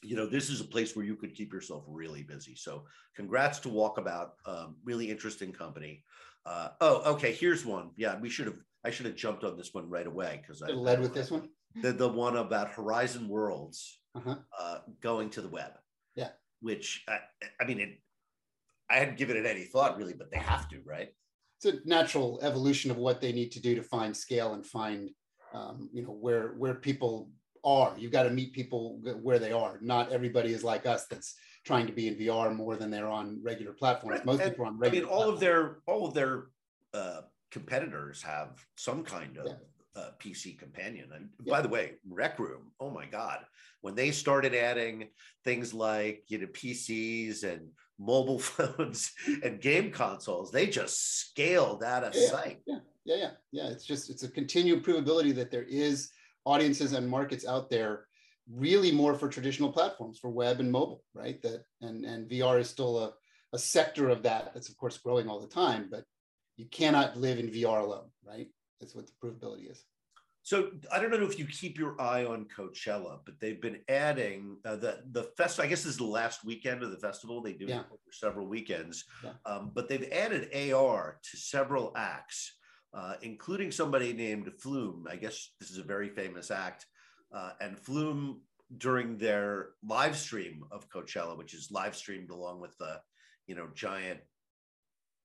you 0.02 0.16
know, 0.16 0.26
this 0.26 0.50
is 0.50 0.60
a 0.60 0.64
place 0.64 0.94
where 0.94 1.04
you 1.04 1.16
could 1.16 1.34
keep 1.34 1.52
yourself 1.52 1.84
really 1.86 2.22
busy. 2.22 2.54
So, 2.54 2.84
congrats 3.14 3.58
to 3.60 3.68
Walkabout. 3.68 4.30
Um, 4.46 4.76
really 4.84 5.10
interesting 5.10 5.52
company. 5.52 6.04
Uh, 6.44 6.68
oh, 6.80 7.14
okay. 7.14 7.32
Here's 7.32 7.64
one. 7.64 7.90
Yeah, 7.96 8.18
we 8.20 8.28
should 8.28 8.46
have. 8.46 8.58
I 8.84 8.90
should 8.90 9.06
have 9.06 9.16
jumped 9.16 9.42
on 9.42 9.56
this 9.56 9.74
one 9.74 9.90
right 9.90 10.06
away 10.06 10.40
because 10.42 10.62
I 10.62 10.68
led 10.68 11.00
with 11.00 11.14
this 11.14 11.30
one. 11.30 11.48
The 11.82 11.92
the 11.92 12.08
one 12.08 12.36
about 12.36 12.70
Horizon 12.70 13.28
Worlds 13.28 14.00
uh-huh. 14.14 14.36
uh, 14.58 14.78
going 15.02 15.28
to 15.30 15.42
the 15.42 15.48
web. 15.48 15.72
Yeah. 16.14 16.30
Which 16.60 17.04
I, 17.06 17.18
I 17.60 17.66
mean, 17.66 17.80
it, 17.80 18.00
I 18.88 18.94
hadn't 18.94 19.18
given 19.18 19.36
it 19.36 19.44
any 19.44 19.64
thought 19.64 19.98
really, 19.98 20.14
but 20.14 20.30
they 20.30 20.38
have 20.38 20.68
to, 20.70 20.80
right? 20.86 21.10
it's 21.56 21.74
a 21.74 21.88
natural 21.88 22.38
evolution 22.42 22.90
of 22.90 22.96
what 22.96 23.20
they 23.20 23.32
need 23.32 23.50
to 23.52 23.60
do 23.60 23.74
to 23.74 23.82
find 23.82 24.16
scale 24.16 24.54
and 24.54 24.66
find 24.66 25.10
um, 25.54 25.88
you 25.92 26.02
know 26.02 26.10
where 26.10 26.54
where 26.58 26.74
people 26.74 27.30
are. 27.66 27.92
You've 27.98 28.12
got 28.12 28.22
to 28.22 28.30
meet 28.30 28.52
people 28.52 29.00
where 29.20 29.40
they 29.40 29.52
are. 29.52 29.78
Not 29.82 30.12
everybody 30.12 30.52
is 30.52 30.64
like 30.64 30.86
us 30.86 31.06
that's 31.06 31.34
trying 31.64 31.86
to 31.86 31.92
be 31.92 32.06
in 32.06 32.14
vr 32.14 32.54
more 32.54 32.76
than 32.76 32.90
they're 32.90 33.08
on 33.08 33.40
regular 33.42 33.72
platforms. 33.72 34.20
Most 34.24 34.40
and, 34.40 34.50
people 34.50 34.64
are 34.64 34.68
on 34.68 34.78
regular 34.78 35.04
i 35.04 35.08
mean 35.08 35.12
all 35.12 35.24
platforms. 35.24 35.34
of 35.34 35.40
their 35.40 35.78
all 35.86 36.06
of 36.06 36.14
their 36.14 36.44
uh, 36.94 37.20
competitors 37.50 38.22
have 38.22 38.64
some 38.76 39.02
kind 39.02 39.36
of 39.36 39.46
yeah. 39.46 40.00
uh, 40.00 40.10
pc 40.22 40.56
companion. 40.58 41.08
And 41.12 41.28
yeah. 41.44 41.50
by 41.50 41.60
the 41.60 41.68
way 41.68 41.94
rec 42.08 42.38
room 42.38 42.70
oh 42.80 42.90
my 42.90 43.04
god. 43.06 43.40
When 43.82 43.94
they 43.94 44.10
started 44.10 44.54
adding 44.54 45.08
things 45.44 45.74
like 45.74 46.22
you 46.28 46.38
know 46.38 46.46
pcs 46.46 47.42
and 47.42 47.70
mobile 47.98 48.38
phones 48.56 49.12
and 49.42 49.60
game 49.60 49.90
consoles 49.90 50.52
they 50.52 50.66
just 50.66 51.18
scaled 51.18 51.82
out 51.82 52.04
of 52.04 52.14
yeah, 52.14 52.28
sight. 52.28 52.60
yeah 52.66 52.78
yeah 53.04 53.16
yeah. 53.16 53.30
Yeah 53.50 53.68
it's 53.70 53.84
just 53.84 54.08
it's 54.08 54.22
a 54.22 54.28
continued 54.28 54.84
provability 54.84 55.34
that 55.34 55.50
there 55.50 55.64
is 55.64 56.10
audiences 56.46 56.92
and 56.92 57.08
markets 57.08 57.46
out 57.46 57.68
there 57.68 58.06
really 58.50 58.92
more 58.92 59.14
for 59.14 59.28
traditional 59.28 59.72
platforms 59.72 60.18
for 60.18 60.30
web 60.30 60.60
and 60.60 60.70
mobile 60.70 61.02
right 61.14 61.42
that 61.42 61.64
and 61.82 62.04
and 62.04 62.30
vr 62.30 62.60
is 62.60 62.70
still 62.70 62.98
a, 63.00 63.12
a 63.52 63.58
sector 63.58 64.08
of 64.08 64.22
that 64.22 64.54
that's 64.54 64.68
of 64.68 64.76
course 64.76 64.96
growing 64.98 65.28
all 65.28 65.40
the 65.40 65.48
time 65.48 65.88
but 65.90 66.04
you 66.56 66.64
cannot 66.70 67.16
live 67.16 67.38
in 67.38 67.48
vr 67.48 67.80
alone 67.82 68.08
right 68.24 68.48
that's 68.80 68.94
what 68.94 69.06
the 69.06 69.12
provability 69.20 69.70
is 69.70 69.84
so 70.46 70.70
I 70.92 71.00
don't 71.00 71.10
know 71.10 71.26
if 71.26 71.40
you 71.40 71.44
keep 71.44 71.76
your 71.76 72.00
eye 72.00 72.24
on 72.24 72.46
Coachella, 72.56 73.18
but 73.24 73.34
they've 73.40 73.60
been 73.60 73.80
adding 73.88 74.58
uh, 74.64 74.76
the 74.76 75.00
the 75.10 75.24
fest. 75.36 75.58
I 75.58 75.66
guess 75.66 75.82
this 75.82 75.94
is 75.94 75.98
the 75.98 76.04
last 76.04 76.44
weekend 76.44 76.84
of 76.84 76.92
the 76.92 76.98
festival. 76.98 77.42
They 77.42 77.52
do 77.52 77.64
yeah. 77.64 77.80
it 77.80 77.86
over 77.90 78.12
several 78.12 78.46
weekends, 78.46 79.06
yeah. 79.24 79.32
um, 79.44 79.72
but 79.74 79.88
they've 79.88 80.08
added 80.12 80.72
AR 80.72 81.18
to 81.20 81.36
several 81.36 81.92
acts, 81.96 82.55
uh, 82.96 83.14
including 83.20 83.70
somebody 83.70 84.12
named 84.12 84.50
Flume. 84.58 85.06
I 85.10 85.16
guess 85.16 85.50
this 85.60 85.70
is 85.70 85.78
a 85.78 85.84
very 85.84 86.08
famous 86.08 86.50
act, 86.50 86.86
uh, 87.34 87.50
and 87.60 87.78
Flume 87.78 88.40
during 88.78 89.18
their 89.18 89.68
live 89.86 90.16
stream 90.16 90.64
of 90.72 90.88
Coachella, 90.88 91.36
which 91.36 91.54
is 91.54 91.70
live 91.70 91.94
streamed 91.94 92.30
along 92.30 92.60
with 92.60 92.76
the 92.78 93.00
you 93.46 93.54
know 93.54 93.68
giant 93.74 94.20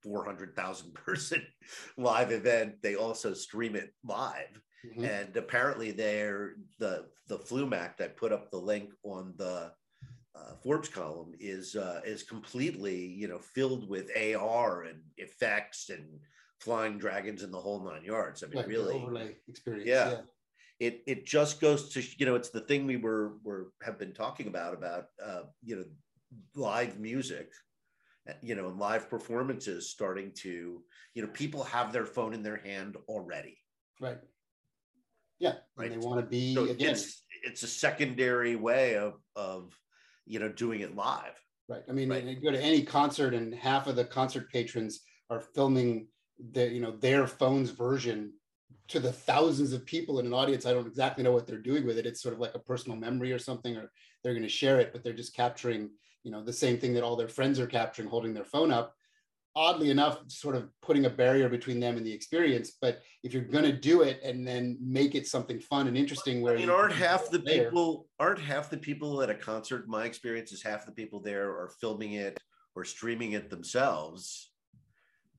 400,000 0.04 0.94
person 1.06 1.42
live 1.98 2.32
event. 2.32 2.76
They 2.82 2.96
also 2.96 3.34
stream 3.34 3.76
it 3.76 3.94
live. 4.04 4.62
Mm-hmm. 4.86 5.06
And 5.06 5.38
apparently, 5.38 5.92
they're 5.92 6.56
the 6.78 7.06
the 7.28 7.38
Flume 7.38 7.74
Act. 7.74 8.02
I 8.02 8.08
put 8.08 8.34
up 8.34 8.52
the 8.52 8.58
link 8.58 8.92
on 9.04 9.34
the 9.38 9.72
uh, 10.36 10.56
Forbes 10.64 10.90
column 10.90 11.34
is 11.40 11.76
uh, 11.76 12.02
is 12.04 12.24
completely 12.24 12.98
you 12.98 13.28
know 13.28 13.40
filled 13.40 13.88
with 13.88 14.10
AR 14.18 14.84
and 14.84 15.00
effects 15.18 15.90
and 15.90 16.20
flying 16.62 16.98
dragons 16.98 17.44
in 17.44 17.52
the 17.52 17.60
whole 17.60 17.84
nine 17.84 18.04
yards. 18.04 18.44
I 18.44 18.48
mean, 18.48 18.66
really 18.66 18.96
overlay 18.96 19.36
experience. 19.48 19.88
Yeah. 19.88 20.12
yeah. 20.12 20.22
It, 20.80 21.04
it 21.06 21.26
just 21.28 21.62
goes 21.62 21.90
to 21.90 22.02
you 22.18 22.26
know 22.26 22.36
it's 22.36 22.50
the 22.50 22.62
thing 22.62 22.88
we 22.88 22.98
were 22.98 23.34
were 23.44 23.72
have 23.84 24.00
been 24.00 24.14
talking 24.14 24.48
about 24.48 24.74
about 24.74 25.06
uh, 25.24 25.44
you 25.64 25.76
know 25.76 25.84
live 26.56 27.00
music 27.00 27.52
you 28.42 28.56
know 28.56 28.68
and 28.68 28.80
live 28.80 29.10
performances 29.10 29.92
starting 29.92 30.32
to 30.38 30.82
you 31.14 31.22
know 31.22 31.28
people 31.34 31.64
have 31.64 31.92
their 31.94 32.06
phone 32.06 32.34
in 32.34 32.42
their 32.42 32.58
hand 32.58 32.98
already 33.08 33.58
right 34.00 34.18
yeah, 35.42 35.56
right. 35.76 35.90
they 35.90 35.98
want 35.98 36.20
to 36.20 36.26
be 36.26 36.54
so 36.54 36.66
again. 36.66 36.92
It's, 36.92 37.24
it's 37.44 37.64
a 37.64 37.68
secondary 37.68 38.56
way 38.56 38.96
of 38.96 39.16
of 39.36 39.76
you 40.28 40.40
know 40.40 40.50
doing 40.50 40.82
it 40.82 40.96
live. 40.96 41.34
Right. 41.68 41.82
I 41.90 41.94
mean, 41.94 42.10
right. 42.10 42.24
you 42.24 42.40
go 42.40 42.52
to 42.52 42.62
any 42.62 42.84
concert, 42.84 43.34
and 43.34 43.54
half 43.54 43.88
of 43.88 43.96
the 43.96 44.06
concert 44.06 44.52
patrons 44.52 45.02
are 45.32 45.42
filming 45.56 46.08
the 46.52 46.70
you 46.70 46.82
know 46.82 46.92
their 46.92 47.28
phone's 47.28 47.70
version 47.70 48.34
to 48.88 49.00
the 49.00 49.12
thousands 49.12 49.74
of 49.74 49.86
people 49.86 50.20
in 50.20 50.26
an 50.26 50.34
audience. 50.34 50.66
I 50.66 50.74
don't 50.74 50.88
exactly 50.88 51.24
know 51.24 51.32
what 51.32 51.48
they're 51.48 51.58
doing 51.58 51.86
with 51.86 51.98
it. 51.98 52.06
It's 52.06 52.22
sort 52.22 52.34
of 52.34 52.40
like 52.40 52.56
a 52.56 52.60
personal 52.60 52.98
memory 52.98 53.32
or 53.32 53.40
something, 53.40 53.78
or 53.78 53.92
they're 54.24 54.34
going 54.34 54.44
to 54.44 54.50
share 54.50 54.80
it, 54.80 54.92
but 54.92 55.04
they're 55.04 55.14
just 55.14 55.36
capturing 55.36 55.90
you 56.24 56.32
know 56.32 56.44
the 56.44 56.54
same 56.54 56.78
thing 56.78 56.94
that 56.94 57.04
all 57.04 57.16
their 57.16 57.28
friends 57.28 57.60
are 57.60 57.68
capturing, 57.68 58.10
holding 58.10 58.34
their 58.34 58.44
phone 58.44 58.72
up 58.72 58.96
oddly 59.56 59.90
enough 59.90 60.20
sort 60.28 60.56
of 60.56 60.70
putting 60.82 61.06
a 61.06 61.10
barrier 61.10 61.50
between 61.50 61.80
them 61.80 61.98
and 61.98 62.06
the 62.06 62.12
experience 62.12 62.78
but 62.82 63.02
if 63.24 63.34
you're 63.34 63.44
going 63.44 63.66
to 63.66 63.72
do 63.72 64.02
it 64.02 64.20
and 64.24 64.48
then 64.48 64.78
make 64.82 65.14
it 65.14 65.28
something 65.28 65.60
fun 65.60 65.88
and 65.88 65.98
interesting 65.98 66.42
where 66.42 66.56
I 66.56 66.58
mean, 66.60 66.70
aren't 66.70 66.94
half 66.94 67.30
the 67.30 67.38
there, 67.38 67.66
people 67.66 68.08
aren't 68.20 68.40
half 68.40 68.70
the 68.70 68.78
people 68.78 69.22
at 69.22 69.30
a 69.30 69.36
concert 69.36 69.88
my 69.90 70.06
experience 70.06 70.52
is 70.54 70.64
half 70.64 70.86
the 70.86 70.92
people 70.94 71.20
there 71.20 71.50
are 71.50 71.72
filming 71.82 72.14
it 72.14 72.40
or 72.76 72.86
streaming 72.86 73.34
it 73.34 73.50
themselves 73.50 74.51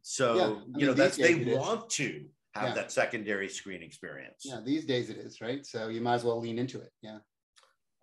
so 0.03 0.37
yeah, 0.37 0.45
I 0.45 0.49
mean, 0.49 0.75
you 0.77 0.87
know 0.87 0.95
that's 0.95 1.17
they 1.17 1.57
want 1.57 1.89
to 1.91 2.25
have 2.55 2.69
yeah. 2.69 2.75
that 2.75 2.93
secondary 2.93 3.49
screen 3.49 3.83
experience 3.83 4.43
yeah 4.45 4.61
these 4.65 4.85
days 4.85 5.11
it 5.11 5.17
is 5.17 5.41
right 5.41 5.65
so 5.65 5.89
you 5.89 6.01
might 6.01 6.15
as 6.15 6.25
well 6.25 6.41
lean 6.41 6.59
into 6.59 6.81
it 6.81 6.93
yeah 7.01 7.19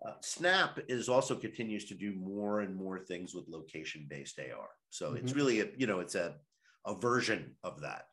uh, 0.06 0.12
Snap 0.22 0.78
is 0.88 1.08
also 1.08 1.34
continues 1.34 1.84
to 1.86 1.94
do 1.94 2.14
more 2.14 2.60
and 2.60 2.74
more 2.74 2.98
things 2.98 3.34
with 3.34 3.48
location-based 3.48 4.38
AR. 4.38 4.68
So 4.88 5.08
mm-hmm. 5.08 5.16
it's 5.18 5.34
really 5.34 5.60
a 5.60 5.66
you 5.76 5.86
know 5.86 6.00
it's 6.00 6.14
a 6.14 6.36
a 6.86 6.94
version 6.94 7.54
of 7.62 7.82
that, 7.82 8.04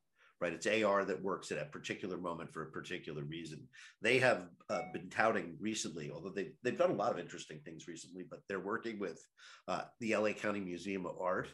right? 0.42 0.52
It's 0.52 0.68
AR 0.68 1.06
that 1.06 1.24
works 1.24 1.52
at 1.52 1.62
a 1.62 1.66
particular 1.66 2.18
moment 2.18 2.52
for 2.52 2.64
a 2.64 2.72
particular 2.72 3.24
reason. 3.24 3.68
They 4.02 4.20
have 4.20 4.50
uh, 4.70 4.82
been 4.92 5.10
touting 5.10 5.56
recently, 5.62 6.12
although 6.12 6.32
they 6.32 6.52
they've 6.64 6.78
done 6.78 6.92
a 6.92 6.96
lot 6.96 7.14
of 7.14 7.20
interesting 7.20 7.62
things 7.64 7.88
recently, 7.88 8.26
but 8.30 8.42
they're 8.50 8.60
working 8.60 9.00
with 9.00 9.26
uh, 9.70 9.84
the 10.02 10.16
LA 10.16 10.32
County 10.32 10.60
Museum 10.60 11.06
of 11.06 11.16
Art 11.22 11.48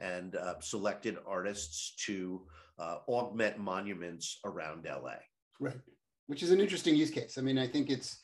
and 0.00 0.36
uh, 0.36 0.58
selected 0.60 1.18
artists 1.26 1.94
to 2.06 2.42
uh, 2.78 2.98
augment 3.08 3.58
monuments 3.58 4.38
around 4.44 4.86
LA. 4.86 5.16
Right, 5.58 5.76
which 6.26 6.42
is 6.42 6.50
an 6.50 6.60
interesting 6.60 6.96
use 6.96 7.10
case. 7.10 7.38
I 7.38 7.42
mean, 7.42 7.58
I 7.58 7.66
think 7.66 7.90
it's 7.90 8.22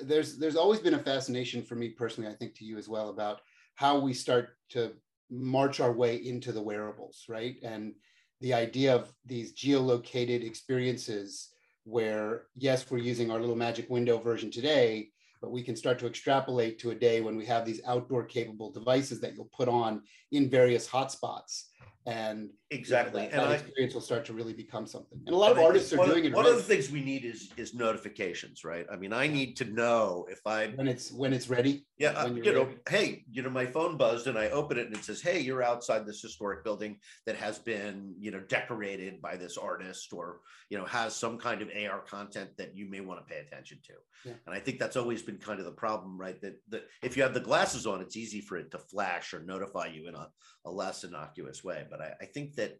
there's 0.00 0.38
there's 0.38 0.56
always 0.56 0.80
been 0.80 0.94
a 0.94 0.98
fascination 0.98 1.62
for 1.62 1.74
me 1.74 1.90
personally, 1.90 2.30
I 2.30 2.34
think 2.34 2.54
to 2.56 2.64
you 2.64 2.78
as 2.78 2.88
well, 2.88 3.10
about 3.10 3.40
how 3.74 3.98
we 3.98 4.14
start 4.14 4.50
to 4.70 4.92
march 5.30 5.80
our 5.80 5.92
way 5.92 6.16
into 6.16 6.52
the 6.52 6.62
wearables, 6.62 7.24
right? 7.28 7.56
And 7.62 7.94
the 8.40 8.54
idea 8.54 8.94
of 8.94 9.12
these 9.24 9.54
geolocated 9.54 10.44
experiences 10.44 11.50
where 11.84 12.46
yes, 12.56 12.90
we're 12.90 12.98
using 12.98 13.30
our 13.30 13.40
little 13.40 13.56
magic 13.56 13.88
window 13.88 14.18
version 14.18 14.50
today, 14.50 15.10
but 15.40 15.50
we 15.50 15.62
can 15.62 15.76
start 15.76 15.98
to 15.98 16.06
extrapolate 16.06 16.78
to 16.78 16.90
a 16.90 16.94
day 16.94 17.20
when 17.20 17.36
we 17.36 17.44
have 17.46 17.64
these 17.64 17.80
outdoor 17.86 18.24
capable 18.24 18.70
devices 18.70 19.20
that 19.20 19.34
you'll 19.34 19.50
put 19.56 19.68
on 19.68 20.02
in 20.32 20.50
various 20.50 20.88
hotspots 20.88 21.64
and 22.06 22.50
exactly 22.70 23.24
you 23.24 23.30
know, 23.30 23.36
that, 23.36 23.42
and 23.42 23.50
that 23.52 23.54
I, 23.54 23.62
experience 23.62 23.94
will 23.94 24.00
start 24.00 24.24
to 24.26 24.32
really 24.32 24.52
become 24.52 24.86
something. 24.86 25.20
And 25.26 25.34
a 25.34 25.38
lot 25.38 25.50
of 25.50 25.58
artists 25.58 25.92
are 25.92 26.06
doing 26.06 26.24
it 26.24 26.32
one 26.32 26.44
right. 26.44 26.52
of 26.52 26.56
the 26.56 26.62
things 26.62 26.90
we 26.90 27.02
need 27.02 27.24
is 27.24 27.50
is 27.56 27.74
notifications 27.74 28.64
right? 28.64 28.86
I 28.90 28.96
mean 28.96 29.12
i 29.12 29.26
need 29.26 29.56
to 29.56 29.64
know 29.64 30.26
if 30.30 30.40
i 30.46 30.68
when 30.68 30.86
it's 30.86 31.12
when 31.12 31.32
it's 31.32 31.48
ready 31.48 31.84
yeah 31.98 32.10
uh, 32.10 32.28
you 32.28 32.52
know 32.52 32.68
hey 32.88 33.24
you 33.30 33.42
know 33.42 33.50
my 33.50 33.66
phone 33.66 33.96
buzzed 33.96 34.26
and 34.26 34.38
i 34.38 34.48
open 34.50 34.78
it 34.78 34.86
and 34.86 34.96
it 34.96 35.04
says 35.04 35.20
hey 35.20 35.40
you're 35.40 35.62
outside 35.62 36.06
this 36.06 36.20
historic 36.20 36.62
building 36.64 36.98
that 37.24 37.36
has 37.36 37.58
been 37.58 38.14
you 38.18 38.30
know 38.30 38.40
decorated 38.48 39.20
by 39.20 39.36
this 39.36 39.56
artist 39.56 40.12
or 40.12 40.40
you 40.70 40.78
know 40.78 40.84
has 40.84 41.14
some 41.14 41.38
kind 41.38 41.62
of 41.62 41.70
ar 41.88 42.00
content 42.00 42.50
that 42.56 42.76
you 42.76 42.88
may 42.88 43.00
want 43.00 43.20
to 43.20 43.32
pay 43.32 43.40
attention 43.40 43.78
to. 43.84 43.92
Yeah. 44.24 44.34
and 44.46 44.54
i 44.54 44.60
think 44.60 44.78
that's 44.78 44.96
always 44.96 45.22
been 45.22 45.38
kind 45.38 45.58
of 45.58 45.66
the 45.66 45.72
problem 45.72 46.18
right? 46.18 46.40
That, 46.40 46.60
that 46.68 46.84
if 47.02 47.16
you 47.16 47.22
have 47.22 47.34
the 47.34 47.40
glasses 47.40 47.86
on 47.86 48.00
it's 48.00 48.16
easy 48.16 48.40
for 48.40 48.56
it 48.56 48.70
to 48.72 48.78
flash 48.78 49.34
or 49.34 49.40
notify 49.40 49.86
you 49.86 50.08
in 50.08 50.14
a, 50.14 50.28
a 50.64 50.70
less 50.70 51.04
innocuous 51.04 51.64
way 51.66 51.80
but 51.90 52.00
i, 52.00 52.10
I 52.22 52.26
think 52.26 52.54
that 52.56 52.72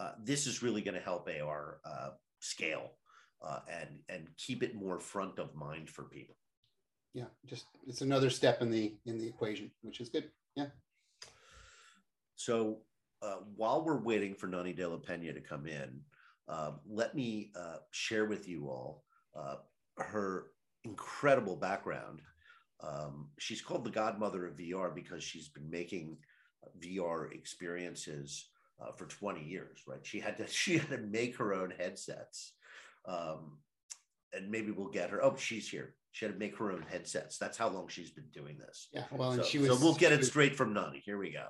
uh, 0.00 0.12
this 0.24 0.46
is 0.46 0.62
really 0.62 0.82
going 0.82 0.94
to 0.96 1.00
help 1.10 1.28
AR 1.28 1.80
uh, 1.84 2.10
scale 2.40 2.92
uh, 3.46 3.60
and 3.70 3.90
and 4.08 4.28
keep 4.38 4.62
it 4.62 4.74
more 4.74 4.98
front 4.98 5.38
of 5.38 5.54
mind 5.54 5.90
for 5.90 6.04
people. 6.04 6.36
yeah 7.14 7.30
just 7.46 7.66
it's 7.86 8.02
another 8.02 8.30
step 8.30 8.62
in 8.62 8.70
the 8.70 8.96
in 9.06 9.18
the 9.18 9.28
equation 9.28 9.70
which 9.82 10.00
is 10.00 10.08
good 10.08 10.30
yeah 10.56 10.68
So 12.36 12.78
uh, 13.22 13.40
while 13.56 13.84
we're 13.84 14.00
waiting 14.00 14.34
for 14.34 14.46
Nonny 14.46 14.72
de 14.72 14.88
la 14.88 14.96
Peña 14.96 15.34
to 15.34 15.40
come 15.42 15.66
in, 15.66 16.00
uh, 16.48 16.72
let 16.88 17.14
me 17.14 17.52
uh, 17.54 17.78
share 17.90 18.24
with 18.26 18.48
you 18.48 18.68
all 18.68 19.04
uh, 19.36 19.56
her 19.98 20.46
incredible 20.84 21.56
background. 21.56 22.22
Um, 22.82 23.28
she's 23.38 23.60
called 23.60 23.84
the 23.84 23.90
godmother 23.90 24.46
of 24.46 24.56
VR 24.56 24.94
because 24.94 25.22
she's 25.22 25.48
been 25.48 25.68
making 25.70 26.16
VR 26.80 27.32
experiences 27.32 28.46
uh, 28.80 28.92
for 28.92 29.06
20 29.06 29.42
years, 29.44 29.82
right? 29.86 30.00
She 30.02 30.20
had 30.20 30.38
to 30.38 30.46
she 30.48 30.78
had 30.78 30.90
to 30.90 30.98
make 30.98 31.36
her 31.36 31.54
own 31.54 31.72
headsets. 31.76 32.52
Um, 33.06 33.58
and 34.32 34.50
maybe 34.50 34.70
we'll 34.70 34.90
get 34.90 35.10
her. 35.10 35.24
Oh, 35.24 35.34
she's 35.36 35.68
here. 35.68 35.94
She 36.12 36.24
had 36.24 36.34
to 36.34 36.38
make 36.38 36.56
her 36.58 36.70
own 36.70 36.84
headsets. 36.88 37.38
That's 37.38 37.56
how 37.56 37.68
long 37.68 37.88
she's 37.88 38.10
been 38.10 38.28
doing 38.32 38.58
this. 38.58 38.88
yeah 38.92 39.04
well 39.12 39.32
and 39.32 39.44
she 39.44 39.58
was 39.58 39.78
so 39.78 39.84
we'll 39.84 39.94
get 39.94 40.12
it 40.12 40.24
straight 40.24 40.56
from 40.56 40.72
Nonny. 40.72 41.02
Here 41.04 41.18
we 41.18 41.30
go. 41.30 41.46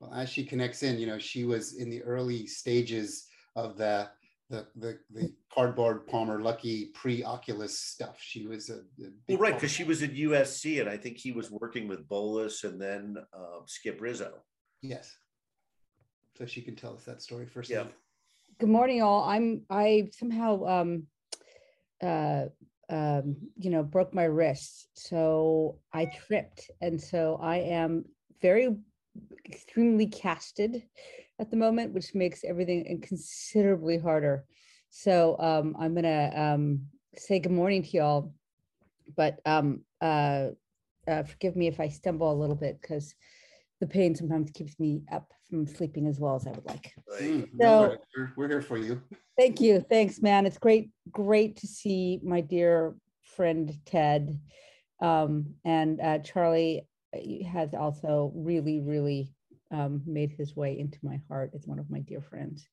well, 0.00 0.14
as 0.14 0.28
she 0.30 0.44
connects 0.44 0.82
in, 0.82 0.98
you 0.98 1.06
know, 1.06 1.18
she 1.18 1.44
was 1.44 1.74
in 1.74 1.90
the 1.90 2.02
early 2.02 2.46
stages 2.46 3.26
of 3.56 3.76
the 3.76 4.08
the 4.50 4.66
the, 4.76 4.98
the 5.10 5.32
cardboard 5.54 6.06
Palmer 6.06 6.40
Luckey 6.40 6.92
pre-Oculus 6.92 7.78
stuff. 7.78 8.18
She 8.20 8.46
was 8.46 8.68
a, 8.68 8.80
a 9.02 9.10
Well, 9.28 9.38
right, 9.38 9.54
because 9.54 9.70
she 9.70 9.84
was 9.84 10.02
at 10.02 10.12
USC, 10.12 10.80
and 10.80 10.90
I 10.90 10.96
think 10.96 11.16
he 11.16 11.32
was 11.32 11.50
working 11.50 11.88
with 11.88 12.06
Bolas 12.08 12.64
and 12.64 12.80
then 12.80 13.16
uh, 13.32 13.60
Skip 13.66 14.00
Rizzo. 14.00 14.32
yes. 14.82 15.16
So 16.36 16.46
she 16.46 16.62
can 16.62 16.74
tell 16.74 16.94
us 16.94 17.04
that 17.04 17.20
story 17.20 17.44
first. 17.44 17.68
Yeah. 17.68 17.84
Good 18.58 18.70
morning, 18.70 19.02
all. 19.02 19.24
I'm 19.24 19.62
I 19.68 20.08
somehow 20.12 20.64
um 20.66 21.06
uh 22.02 22.46
um 22.88 23.36
you 23.56 23.70
know 23.70 23.82
broke 23.82 24.14
my 24.14 24.24
wrist, 24.24 24.88
so 24.94 25.78
I 25.92 26.06
tripped, 26.06 26.70
and 26.80 27.00
so 27.00 27.38
I 27.42 27.58
am 27.58 28.04
very 28.40 28.74
extremely 29.46 30.06
casted 30.06 30.82
at 31.40 31.50
the 31.50 31.56
moment, 31.56 31.94
which 31.94 32.14
makes 32.14 32.44
everything 32.44 33.00
considerably 33.02 33.98
harder. 33.98 34.44
So 34.90 35.36
um 35.40 35.74
I'm 35.80 35.94
gonna 35.94 36.30
um 36.34 36.82
say 37.16 37.40
good 37.40 37.52
morning 37.52 37.82
to 37.82 37.88
y'all, 37.96 38.34
but 39.16 39.40
um 39.46 39.80
uh, 40.00 40.48
uh 41.08 41.22
forgive 41.22 41.56
me 41.56 41.66
if 41.66 41.80
I 41.80 41.88
stumble 41.88 42.30
a 42.30 42.40
little 42.40 42.54
bit 42.56 42.80
because 42.80 43.14
the 43.80 43.86
pain 43.86 44.14
sometimes 44.14 44.50
keeps 44.50 44.78
me 44.78 45.02
up 45.10 45.32
from 45.48 45.66
sleeping 45.66 46.06
as 46.06 46.20
well 46.20 46.36
as 46.36 46.46
I 46.46 46.50
would 46.50 46.66
like. 46.66 46.92
Mm, 47.22 47.40
So- 47.42 47.48
no, 47.54 47.96
we're, 48.16 48.32
we're 48.36 48.48
here 48.48 48.62
for 48.62 48.76
you. 48.76 49.00
Thank 49.38 49.60
you. 49.62 49.80
Thanks, 49.80 50.20
man. 50.20 50.44
It's 50.44 50.58
great, 50.58 50.90
great 51.10 51.56
to 51.56 51.66
see 51.66 52.20
my 52.22 52.42
dear 52.42 52.94
friend 53.22 53.74
Ted. 53.86 54.38
Um, 55.00 55.54
and 55.64 55.98
uh, 55.98 56.18
Charlie 56.18 56.86
uh, 57.16 57.48
has 57.48 57.72
also 57.72 58.32
really, 58.34 58.80
really 58.80 59.32
um, 59.70 60.02
made 60.06 60.32
his 60.32 60.56
way 60.56 60.78
into 60.78 60.98
my 61.02 61.20
heart 61.28 61.52
as 61.54 61.66
one 61.66 61.78
of 61.78 61.90
my 61.90 62.00
dear 62.00 62.20
friends. 62.20 62.66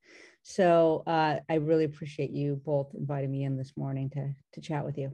So 0.43 1.03
uh, 1.07 1.39
I 1.49 1.55
really 1.55 1.83
appreciate 1.83 2.31
you 2.31 2.61
both 2.65 2.93
inviting 2.93 3.31
me 3.31 3.43
in 3.43 3.57
this 3.57 3.73
morning 3.75 4.09
to 4.11 4.33
to 4.53 4.61
chat 4.61 4.85
with 4.85 4.97
you. 4.97 5.13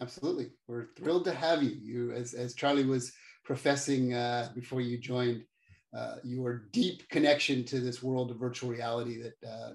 Absolutely. 0.00 0.50
We're 0.66 0.86
thrilled 0.96 1.24
to 1.26 1.34
have 1.34 1.62
you. 1.62 1.70
You, 1.70 2.12
as, 2.12 2.34
as 2.34 2.54
Charlie 2.54 2.84
was 2.84 3.12
professing 3.44 4.14
uh, 4.14 4.50
before 4.52 4.80
you 4.80 4.98
joined, 4.98 5.44
uh, 5.96 6.16
your 6.24 6.64
deep 6.72 7.08
connection 7.08 7.64
to 7.66 7.78
this 7.78 8.02
world 8.02 8.30
of 8.30 8.38
virtual 8.38 8.70
reality 8.70 9.22
that 9.22 9.48
uh, 9.48 9.72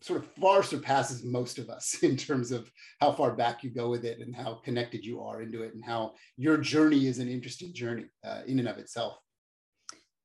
sort 0.00 0.20
of 0.20 0.26
far 0.40 0.62
surpasses 0.62 1.24
most 1.24 1.58
of 1.58 1.68
us 1.68 1.98
in 2.02 2.16
terms 2.16 2.50
of 2.50 2.70
how 3.00 3.12
far 3.12 3.34
back 3.34 3.62
you 3.62 3.70
go 3.70 3.88
with 3.88 4.04
it 4.04 4.18
and 4.20 4.34
how 4.34 4.54
connected 4.64 5.04
you 5.04 5.22
are 5.22 5.42
into 5.42 5.62
it 5.62 5.74
and 5.74 5.84
how 5.84 6.14
your 6.36 6.56
journey 6.56 7.06
is 7.06 7.18
an 7.18 7.28
interesting 7.28 7.72
journey 7.72 8.06
uh, 8.24 8.40
in 8.46 8.58
and 8.58 8.68
of 8.68 8.78
itself. 8.78 9.18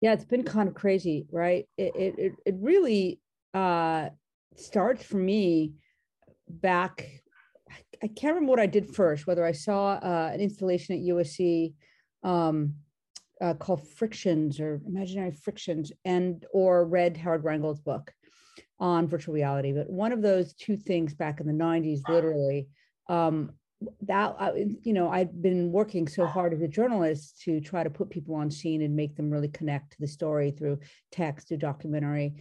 Yeah, 0.01 0.13
it's 0.13 0.25
been 0.25 0.43
kind 0.43 0.67
of 0.67 0.73
crazy, 0.73 1.27
right? 1.31 1.67
It 1.77 1.95
it 1.95 2.33
it, 2.45 2.55
really 2.59 3.21
uh, 3.53 4.09
starts 4.55 5.03
for 5.03 5.17
me 5.17 5.73
back. 6.49 7.07
I- 8.03 8.07
can't 8.07 8.33
remember 8.33 8.49
what 8.49 8.59
I 8.59 8.65
did 8.65 8.95
first. 8.95 9.27
Whether 9.27 9.45
I 9.45 9.51
saw 9.51 9.91
uh, 9.93 10.31
an 10.33 10.41
installation 10.41 10.95
at 10.95 11.03
USC 11.03 11.75
um, 12.23 12.73
uh, 13.39 13.53
called 13.53 13.87
Frictions 13.95 14.59
or 14.59 14.81
Imaginary 14.87 15.31
Frictions, 15.31 15.91
and 16.03 16.43
or 16.51 16.83
read 16.85 17.15
Howard 17.15 17.43
Rheingold's 17.43 17.79
book 17.79 18.11
on 18.79 19.07
virtual 19.07 19.35
reality. 19.35 19.71
But 19.71 19.87
one 19.87 20.11
of 20.11 20.23
those 20.23 20.55
two 20.55 20.77
things 20.77 21.13
back 21.13 21.39
in 21.39 21.45
the 21.45 21.53
'90s, 21.53 22.01
literally. 22.09 22.67
Um, 23.07 23.51
that 24.01 24.35
I, 24.39 24.65
you 24.83 24.93
know 24.93 25.09
i'd 25.09 25.41
been 25.41 25.71
working 25.71 26.07
so 26.07 26.25
hard 26.25 26.53
as 26.53 26.61
a 26.61 26.67
journalist 26.67 27.41
to 27.43 27.59
try 27.59 27.83
to 27.83 27.89
put 27.89 28.09
people 28.09 28.35
on 28.35 28.51
scene 28.51 28.81
and 28.81 28.95
make 28.95 29.15
them 29.15 29.29
really 29.29 29.47
connect 29.47 29.93
to 29.93 29.97
the 29.99 30.07
story 30.07 30.51
through 30.51 30.79
text 31.11 31.47
through 31.47 31.57
documentary. 31.57 32.35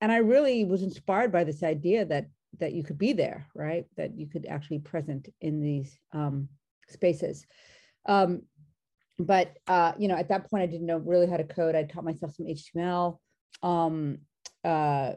And 0.00 0.12
i 0.12 0.18
really 0.18 0.64
was 0.64 0.82
inspired 0.82 1.32
by 1.32 1.44
this 1.44 1.62
idea 1.62 2.04
that 2.06 2.26
that 2.60 2.72
you 2.72 2.84
could 2.84 2.98
be 2.98 3.12
there 3.12 3.46
right? 3.54 3.86
That 3.96 4.16
you 4.16 4.26
could 4.26 4.46
actually 4.46 4.78
present 4.78 5.28
in 5.40 5.60
these 5.60 5.98
um, 6.12 6.48
spaces. 6.88 7.46
Um, 8.06 8.42
but 9.18 9.56
uh, 9.66 9.92
you 9.98 10.08
know 10.08 10.16
at 10.16 10.28
that 10.28 10.50
point 10.50 10.62
i 10.62 10.66
didn't 10.66 10.86
know 10.86 10.98
really 10.98 11.26
how 11.26 11.36
to 11.36 11.44
code. 11.44 11.74
I 11.74 11.84
taught 11.84 12.04
myself 12.04 12.34
some 12.34 12.46
html 12.46 13.18
um, 13.62 14.18
uh, 14.64 15.12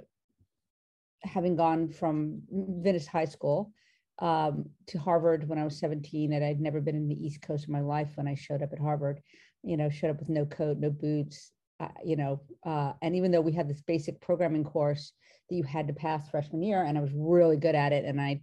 having 1.23 1.55
gone 1.55 1.89
from 1.89 2.41
venice 2.51 3.07
high 3.07 3.25
school 3.25 3.71
um, 4.19 4.65
to 4.87 4.99
Harvard 4.99 5.47
when 5.47 5.59
I 5.59 5.63
was 5.63 5.79
17, 5.79 6.33
and 6.33 6.43
I'd 6.43 6.59
never 6.59 6.81
been 6.81 6.95
in 6.95 7.07
the 7.07 7.25
East 7.25 7.41
Coast 7.41 7.65
of 7.65 7.69
my 7.69 7.81
life 7.81 8.11
when 8.15 8.27
I 8.27 8.35
showed 8.35 8.63
up 8.63 8.73
at 8.73 8.79
Harvard. 8.79 9.21
You 9.63 9.77
know, 9.77 9.89
showed 9.89 10.11
up 10.11 10.19
with 10.19 10.29
no 10.29 10.45
coat, 10.45 10.77
no 10.77 10.89
boots. 10.89 11.51
Uh, 11.79 11.89
you 12.03 12.15
know, 12.15 12.41
uh, 12.65 12.93
and 13.01 13.15
even 13.15 13.31
though 13.31 13.41
we 13.41 13.51
had 13.51 13.69
this 13.69 13.81
basic 13.81 14.19
programming 14.19 14.63
course 14.63 15.13
that 15.49 15.55
you 15.55 15.63
had 15.63 15.87
to 15.87 15.93
pass 15.93 16.29
freshman 16.29 16.63
year, 16.63 16.83
and 16.83 16.97
I 16.97 17.01
was 17.01 17.11
really 17.13 17.57
good 17.57 17.75
at 17.75 17.93
it, 17.93 18.05
and 18.05 18.19
I, 18.19 18.41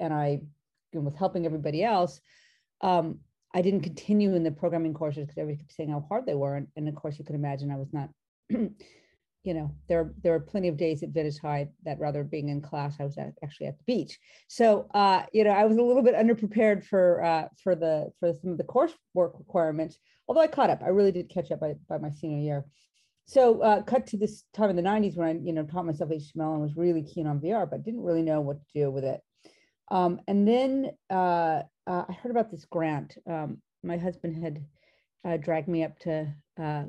and 0.00 0.12
I 0.12 0.40
was 0.92 1.14
helping 1.14 1.46
everybody 1.46 1.84
else. 1.84 2.20
Um, 2.80 3.20
I 3.54 3.62
didn't 3.62 3.82
continue 3.82 4.34
in 4.34 4.42
the 4.42 4.50
programming 4.50 4.94
courses 4.94 5.22
because 5.22 5.38
everybody 5.38 5.62
kept 5.62 5.72
saying 5.72 5.90
how 5.90 6.04
hard 6.08 6.26
they 6.26 6.34
were, 6.34 6.56
and, 6.56 6.66
and 6.76 6.88
of 6.88 6.94
course 6.96 7.18
you 7.18 7.24
could 7.24 7.36
imagine 7.36 7.70
I 7.70 7.76
was 7.76 7.92
not. 7.92 8.10
you 9.46 9.54
know, 9.54 9.70
there 9.88 10.12
there 10.24 10.34
are 10.34 10.40
plenty 10.40 10.66
of 10.66 10.76
days 10.76 11.04
at 11.04 11.10
High 11.40 11.68
that 11.84 12.00
rather 12.00 12.24
being 12.24 12.48
in 12.48 12.60
class, 12.60 12.96
I 12.98 13.04
was 13.04 13.16
at, 13.16 13.32
actually 13.44 13.68
at 13.68 13.78
the 13.78 13.84
beach. 13.84 14.18
So 14.48 14.88
uh, 14.92 15.22
you 15.32 15.44
know, 15.44 15.50
I 15.50 15.64
was 15.64 15.76
a 15.76 15.82
little 15.82 16.02
bit 16.02 16.16
underprepared 16.16 16.84
for 16.84 17.22
uh, 17.22 17.48
for 17.62 17.76
the 17.76 18.10
for 18.18 18.34
some 18.34 18.50
of 18.50 18.58
the 18.58 18.64
coursework 18.64 19.38
requirements. 19.38 19.98
Although 20.26 20.40
I 20.40 20.48
caught 20.48 20.70
up, 20.70 20.82
I 20.82 20.88
really 20.88 21.12
did 21.12 21.30
catch 21.30 21.52
up 21.52 21.60
by, 21.60 21.74
by 21.88 21.98
my 21.98 22.10
senior 22.10 22.38
year. 22.38 22.64
So 23.26 23.60
uh, 23.60 23.82
cut 23.82 24.08
to 24.08 24.16
this 24.16 24.42
time 24.52 24.68
in 24.68 24.76
the 24.76 24.82
'90s 24.82 25.16
when 25.16 25.28
I 25.28 25.40
you 25.40 25.52
know 25.52 25.64
taught 25.64 25.86
myself 25.86 26.10
HTML 26.10 26.54
and 26.54 26.62
was 26.62 26.76
really 26.76 27.04
keen 27.04 27.28
on 27.28 27.38
VR, 27.38 27.70
but 27.70 27.84
didn't 27.84 28.02
really 28.02 28.22
know 28.22 28.40
what 28.40 28.58
to 28.58 28.66
do 28.74 28.90
with 28.90 29.04
it. 29.04 29.20
Um, 29.92 30.20
and 30.26 30.46
then 30.46 30.90
uh, 31.08 31.62
uh, 31.86 32.04
I 32.08 32.12
heard 32.20 32.32
about 32.32 32.50
this 32.50 32.64
grant. 32.64 33.16
Um, 33.30 33.58
my 33.84 33.96
husband 33.96 34.42
had 34.42 34.64
uh, 35.24 35.36
dragged 35.36 35.68
me 35.68 35.84
up 35.84 35.96
to 36.00 36.34
uh, 36.60 36.84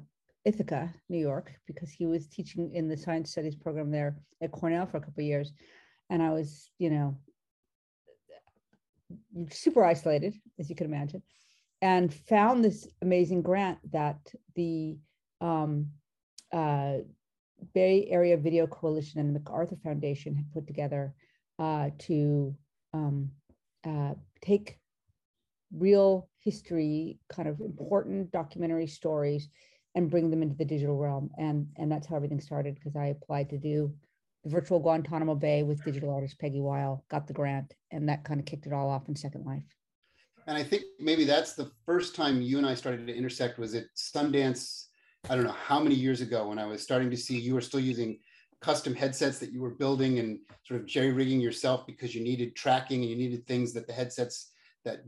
Ithaca, 0.48 0.94
New 1.10 1.20
York, 1.20 1.51
because 1.68 1.92
he 1.92 2.06
was 2.06 2.27
teaching 2.27 2.74
in 2.74 2.88
the 2.88 2.96
science 2.96 3.32
studies 3.32 3.56
program 3.56 3.92
there 3.92 4.18
at 4.42 4.54
Cornell 4.54 4.86
for 4.86 4.96
a 4.96 5.01
couple 5.01 5.22
of 5.22 5.25
years. 5.25 5.51
And 6.10 6.24
I 6.24 6.30
was, 6.30 6.72
you 6.80 6.89
know, 6.89 7.18
super 9.51 9.84
isolated, 9.84 10.36
as 10.58 10.70
you 10.70 10.75
can 10.75 10.88
imagine, 10.88 11.22
and 11.82 12.13
found 12.13 12.63
this 12.63 12.88
amazing 13.01 13.42
grant 13.42 13.77
that 13.92 14.20
the 14.56 14.98
um, 15.42 15.89
uh, 16.54 17.00
Bay 17.74 18.08
Area 18.10 18.38
Video 18.38 18.68
Coalition 18.68 19.20
and 19.20 19.30
the 19.30 19.39
MacArthur 19.39 19.77
Foundation 19.84 20.34
had 20.34 20.50
put 20.54 20.66
together 20.66 21.13
uh, 21.60 21.89
to 22.00 22.56
um, 22.94 23.32
uh, 23.86 24.13
take 24.42 24.80
real 25.75 26.30
history, 26.39 27.20
kind 27.27 27.50
of 27.50 27.60
important 27.60 28.32
documentary 28.32 28.88
stories, 28.88 29.50
and 29.98 30.12
bring 30.12 30.30
them 30.30 30.44
into 30.44 30.56
the 30.56 30.63
digital 30.63 30.96
realm. 30.96 31.32
And 31.38 31.68
and 31.75 31.92
that's 31.92 32.08
how 32.08 32.16
everything 32.16 32.39
started 32.39 32.75
because 32.75 32.96
I 32.96 33.08
applied 33.08 33.50
to 33.50 33.58
do 33.58 33.92
the 34.44 34.50
virtual 34.51 34.80
Guantanamo 34.80 35.34
Bay 35.34 35.63
with 35.63 35.84
digital 35.84 36.13
artist 36.13 36.39
Peggy 36.39 36.62
Weil, 36.62 37.04
got 37.10 37.25
the 37.25 37.34
grant, 37.34 37.74
and 37.92 38.08
that 38.08 38.24
kind 38.24 38.39
of 38.39 38.46
kicked 38.46 38.68
it 38.68 38.74
all 38.74 38.89
off 38.89 39.10
in 39.10 39.16
Second 39.16 39.46
Life. 39.46 39.63
And 40.46 40.56
I 40.56 40.63
think 40.63 40.84
maybe 41.00 41.25
that's 41.25 41.54
the 41.54 41.72
first 41.84 42.16
time 42.16 42.44
you 42.44 42.60
and 42.60 42.68
I 42.68 42.75
started 42.75 43.08
to 43.08 43.16
intersect 43.16 43.58
was 43.58 43.74
at 43.74 43.86
Sundance. 43.98 44.86
I 45.30 45.36
don't 45.36 45.44
know 45.44 45.51
how 45.51 45.80
many 45.80 45.96
years 45.96 46.22
ago 46.22 46.48
when 46.48 46.60
I 46.60 46.66
was 46.66 46.84
starting 46.84 47.10
to 47.10 47.18
see 47.18 47.39
you 47.39 47.56
were 47.56 47.62
still 47.62 47.80
using 47.80 48.20
custom 48.62 48.94
headsets 48.94 49.39
that 49.39 49.51
you 49.51 49.62
were 49.62 49.72
building 49.72 50.20
and 50.20 50.39
sort 50.63 50.80
of 50.80 50.88
jerry 50.88 51.12
rigging 51.12 51.42
yourself 51.42 51.86
because 51.86 52.16
you 52.16 52.24
needed 52.24 52.56
tracking 52.56 53.01
and 53.01 53.10
you 53.10 53.16
needed 53.16 53.46
things 53.46 53.74
that 53.74 53.86
the 53.88 53.94
headsets 53.94 54.51
that 54.84 55.04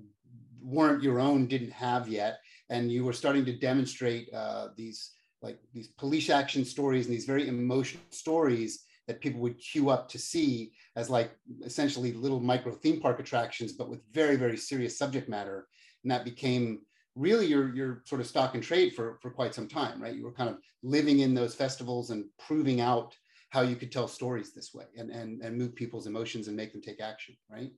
weren't 0.61 1.01
your 1.01 1.19
own 1.19 1.47
didn't 1.47 1.71
have 1.71 2.07
yet 2.07 2.39
and 2.69 2.91
you 2.91 3.03
were 3.03 3.13
starting 3.13 3.45
to 3.45 3.57
demonstrate 3.57 4.33
uh, 4.33 4.69
these 4.75 5.11
like 5.41 5.59
these 5.73 5.87
police 5.87 6.29
action 6.29 6.65
stories 6.65 7.05
and 7.05 7.15
these 7.15 7.25
very 7.25 7.47
emotional 7.47 8.03
stories 8.09 8.83
that 9.07 9.21
people 9.21 9.39
would 9.39 9.57
queue 9.57 9.89
up 9.89 10.07
to 10.09 10.19
see 10.19 10.71
as 10.95 11.09
like 11.09 11.31
essentially 11.63 12.11
little 12.13 12.39
micro 12.39 12.71
theme 12.71 12.99
park 12.99 13.19
attractions 13.19 13.71
but 13.71 13.89
with 13.89 14.01
very 14.13 14.35
very 14.35 14.57
serious 14.57 14.97
subject 14.97 15.29
matter. 15.29 15.67
And 16.03 16.11
that 16.11 16.25
became 16.25 16.81
really 17.15 17.47
your 17.47 17.73
your 17.73 18.01
sort 18.05 18.21
of 18.21 18.27
stock 18.27 18.53
and 18.53 18.63
trade 18.63 18.93
for 18.93 19.17
for 19.21 19.31
quite 19.31 19.55
some 19.55 19.67
time 19.67 20.01
right? 20.01 20.15
You 20.15 20.25
were 20.25 20.33
kind 20.33 20.49
of 20.49 20.57
living 20.83 21.19
in 21.19 21.33
those 21.33 21.55
festivals 21.55 22.11
and 22.11 22.25
proving 22.37 22.81
out 22.81 23.15
how 23.49 23.61
you 23.61 23.75
could 23.75 23.91
tell 23.91 24.07
stories 24.07 24.53
this 24.53 24.73
way 24.73 24.85
and 24.97 25.09
and 25.09 25.41
and 25.41 25.57
move 25.57 25.73
people's 25.75 26.07
emotions 26.07 26.47
and 26.47 26.55
make 26.55 26.71
them 26.71 26.81
take 26.81 27.01
action 27.01 27.35
right 27.49 27.71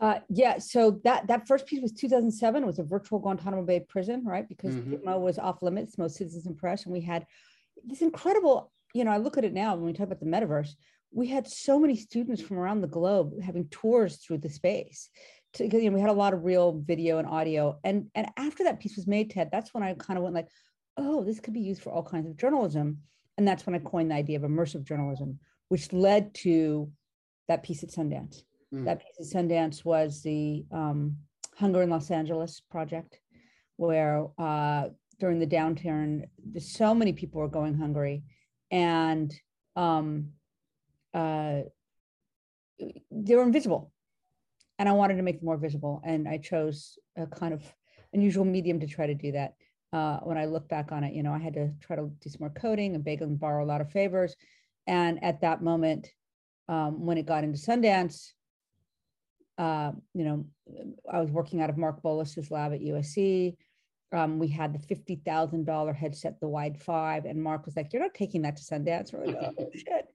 uh, 0.00 0.20
yeah, 0.30 0.58
so 0.58 1.00
that 1.04 1.26
that 1.26 1.46
first 1.46 1.66
piece 1.66 1.82
was 1.82 1.92
2007. 1.92 2.62
It 2.62 2.66
was 2.66 2.78
a 2.78 2.82
virtual 2.82 3.18
Guantanamo 3.18 3.62
Bay 3.62 3.80
prison, 3.80 4.24
right? 4.24 4.48
Because 4.48 4.74
mm 4.74 5.20
was 5.20 5.38
off 5.38 5.62
limits, 5.62 5.98
most 5.98 6.16
citizens 6.16 6.46
press, 6.58 6.84
and 6.84 6.92
we 6.92 7.02
had 7.02 7.26
this 7.84 8.00
incredible. 8.00 8.72
You 8.94 9.04
know, 9.04 9.10
I 9.10 9.18
look 9.18 9.36
at 9.38 9.44
it 9.44 9.52
now 9.52 9.76
when 9.76 9.84
we 9.84 9.92
talk 9.92 10.06
about 10.06 10.20
the 10.20 10.26
metaverse. 10.26 10.70
We 11.12 11.26
had 11.26 11.46
so 11.46 11.78
many 11.78 11.96
students 11.96 12.40
from 12.40 12.58
around 12.58 12.80
the 12.80 12.88
globe 12.88 13.40
having 13.42 13.68
tours 13.68 14.16
through 14.16 14.38
the 14.38 14.48
space. 14.48 15.10
To, 15.54 15.66
you 15.66 15.90
know, 15.90 15.94
we 15.96 16.00
had 16.00 16.10
a 16.10 16.14
lot 16.14 16.32
of 16.32 16.44
real 16.44 16.72
video 16.72 17.18
and 17.18 17.28
audio, 17.28 17.78
and 17.84 18.10
and 18.14 18.28
after 18.36 18.64
that 18.64 18.80
piece 18.80 18.96
was 18.96 19.06
made, 19.06 19.30
Ted, 19.30 19.50
that's 19.52 19.74
when 19.74 19.82
I 19.82 19.92
kind 19.94 20.16
of 20.16 20.22
went 20.22 20.34
like, 20.34 20.48
oh, 20.96 21.24
this 21.24 21.40
could 21.40 21.54
be 21.54 21.60
used 21.60 21.82
for 21.82 21.92
all 21.92 22.02
kinds 22.02 22.26
of 22.26 22.36
journalism. 22.36 22.98
And 23.36 23.46
that's 23.46 23.66
when 23.66 23.74
I 23.74 23.78
coined 23.78 24.10
the 24.10 24.16
idea 24.16 24.36
of 24.36 24.42
immersive 24.42 24.84
journalism, 24.84 25.38
which 25.68 25.92
led 25.92 26.34
to 26.34 26.90
that 27.48 27.62
piece 27.62 27.82
at 27.82 27.90
Sundance. 27.90 28.42
Mm. 28.72 28.84
That 28.84 29.00
piece 29.00 29.34
at 29.34 29.36
Sundance 29.36 29.84
was 29.84 30.22
the 30.22 30.64
um, 30.70 31.16
Hunger 31.56 31.82
in 31.82 31.90
Los 31.90 32.10
Angeles 32.10 32.60
project, 32.70 33.18
where 33.76 34.26
uh, 34.38 34.88
during 35.18 35.38
the 35.38 35.46
downturn, 35.46 36.24
so 36.58 36.94
many 36.94 37.12
people 37.12 37.40
were 37.40 37.48
going 37.48 37.74
hungry, 37.74 38.22
and 38.70 39.34
um, 39.76 40.30
uh, 41.12 41.60
they 43.10 43.34
were 43.34 43.42
invisible. 43.42 43.92
And 44.78 44.88
I 44.88 44.92
wanted 44.92 45.16
to 45.16 45.22
make 45.22 45.40
them 45.40 45.46
more 45.46 45.58
visible, 45.58 46.00
and 46.04 46.26
I 46.26 46.38
chose 46.38 46.98
a 47.16 47.26
kind 47.26 47.52
of 47.52 47.62
unusual 48.12 48.44
medium 48.44 48.80
to 48.80 48.86
try 48.86 49.06
to 49.06 49.14
do 49.14 49.32
that 49.32 49.54
uh, 49.92 50.18
when 50.18 50.38
I 50.38 50.44
look 50.44 50.68
back 50.68 50.92
on 50.92 51.04
it, 51.04 51.14
you 51.14 51.22
know, 51.22 51.32
I 51.32 51.38
had 51.38 51.54
to 51.54 51.72
try 51.80 51.96
to 51.96 52.10
do 52.20 52.30
some 52.30 52.40
more 52.40 52.50
coding 52.50 52.94
and 52.94 53.04
beg 53.04 53.22
and 53.22 53.38
borrow 53.38 53.64
a 53.64 53.66
lot 53.66 53.80
of 53.80 53.90
favors. 53.90 54.36
And 54.86 55.22
at 55.22 55.40
that 55.40 55.62
moment, 55.62 56.08
um, 56.68 57.04
when 57.04 57.18
it 57.18 57.26
got 57.26 57.44
into 57.44 57.58
Sundance, 57.58 58.30
uh, 59.60 59.92
you 60.14 60.24
know, 60.24 60.46
I 61.12 61.20
was 61.20 61.30
working 61.30 61.60
out 61.60 61.68
of 61.68 61.76
Mark 61.76 62.00
Bolas's 62.00 62.50
lab 62.50 62.72
at 62.72 62.80
USC. 62.80 63.56
Um, 64.10 64.38
we 64.38 64.48
had 64.48 64.72
the 64.72 64.78
fifty 64.78 65.16
thousand 65.16 65.66
dollar 65.66 65.92
headset, 65.92 66.40
the 66.40 66.48
Wide 66.48 66.80
Five, 66.80 67.26
and 67.26 67.40
Mark 67.40 67.66
was 67.66 67.76
like, 67.76 67.92
"You're 67.92 68.02
not 68.02 68.14
taking 68.14 68.40
that 68.42 68.56
to 68.56 68.62
Sundance." 68.62 69.12
We're 69.12 69.26
like, 69.26 69.36
"Oh 69.58 69.70
shit!" 69.74 70.06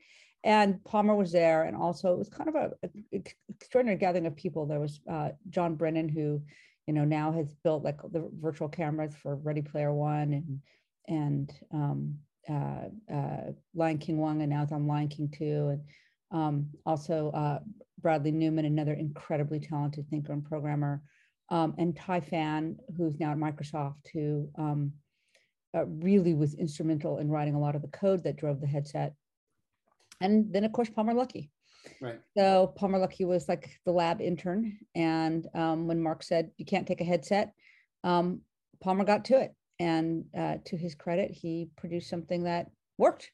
And 0.44 0.84
Palmer 0.84 1.16
was 1.16 1.32
there, 1.32 1.64
and 1.64 1.78
also 1.78 2.12
it 2.14 2.18
was 2.18 2.28
kind 2.30 2.50
of 2.50 2.56
a, 2.56 2.72
a 2.84 3.24
extraordinary 3.50 4.00
gathering 4.00 4.26
of 4.26 4.36
people. 4.36 4.66
There 4.66 4.80
was 4.80 5.00
uh, 5.10 5.30
John 5.50 5.76
Brennan, 5.76 6.10
who 6.10 6.42
you 6.88 6.94
know 6.94 7.06
now 7.06 7.32
has 7.32 7.54
built 7.64 7.84
like 7.84 8.02
the 8.12 8.28
virtual 8.42 8.68
cameras 8.68 9.14
for 9.16 9.36
Ready 9.36 9.62
Player 9.62 9.94
One 9.94 10.34
and 10.34 10.60
and 11.08 11.54
um, 11.72 12.16
uh, 12.50 13.14
uh, 13.14 13.52
Lion 13.76 14.00
King 14.00 14.18
One, 14.18 14.42
and 14.42 14.50
now 14.50 14.64
it's 14.64 14.72
on 14.72 14.88
Lion 14.88 15.08
King 15.08 15.30
Two, 15.30 15.70
and 15.70 15.82
um, 16.32 16.70
also 16.84 17.30
uh, 17.30 17.60
Bradley 18.06 18.32
Newman, 18.32 18.66
another 18.66 18.94
incredibly 18.94 19.60
talented 19.60 20.08
thinker 20.12 20.32
and 20.32 20.46
programmer, 20.46 21.02
um, 21.50 21.74
and 21.80 21.98
Thai 21.98 22.20
Phan, 22.20 22.78
who's 22.96 23.20
now 23.20 23.32
at 23.32 23.38
Microsoft, 23.40 24.08
who 24.14 24.48
um, 24.60 24.94
uh, 25.76 25.88
really 25.88 26.36
was 26.36 26.54
instrumental 26.54 27.18
in 27.18 27.32
writing 27.32 27.56
a 27.56 27.60
lot 27.60 27.76
of 27.76 27.82
the 27.82 27.88
code 27.88 28.24
that 28.26 28.36
drove 28.36 28.62
the 28.62 28.68
headset. 28.68 29.16
And 30.22 30.54
then, 30.54 30.66
of 30.66 30.72
course, 30.72 30.88
Palmer 30.88 31.16
Luckey, 31.16 31.50
Right. 32.00 32.22
So 32.38 32.74
Palmer 32.76 33.00
Luckey 33.00 33.26
was 33.26 33.50
like 33.50 33.80
the 33.86 33.92
lab 33.92 34.22
intern. 34.22 34.78
And 34.94 35.48
um, 35.56 35.88
when 35.88 36.00
Mark 36.00 36.22
said, 36.22 36.52
you 36.58 36.66
can't 36.66 36.86
take 36.86 37.02
a 37.02 37.06
headset, 37.06 37.54
um, 38.04 38.42
Palmer 38.84 39.04
got 39.04 39.26
to 39.26 39.42
it. 39.42 39.56
And 39.80 40.26
uh, 40.38 40.58
to 40.66 40.78
his 40.78 40.94
credit, 40.94 41.32
he 41.32 41.70
produced 41.76 42.10
something 42.10 42.44
that 42.44 42.68
worked. 43.00 43.32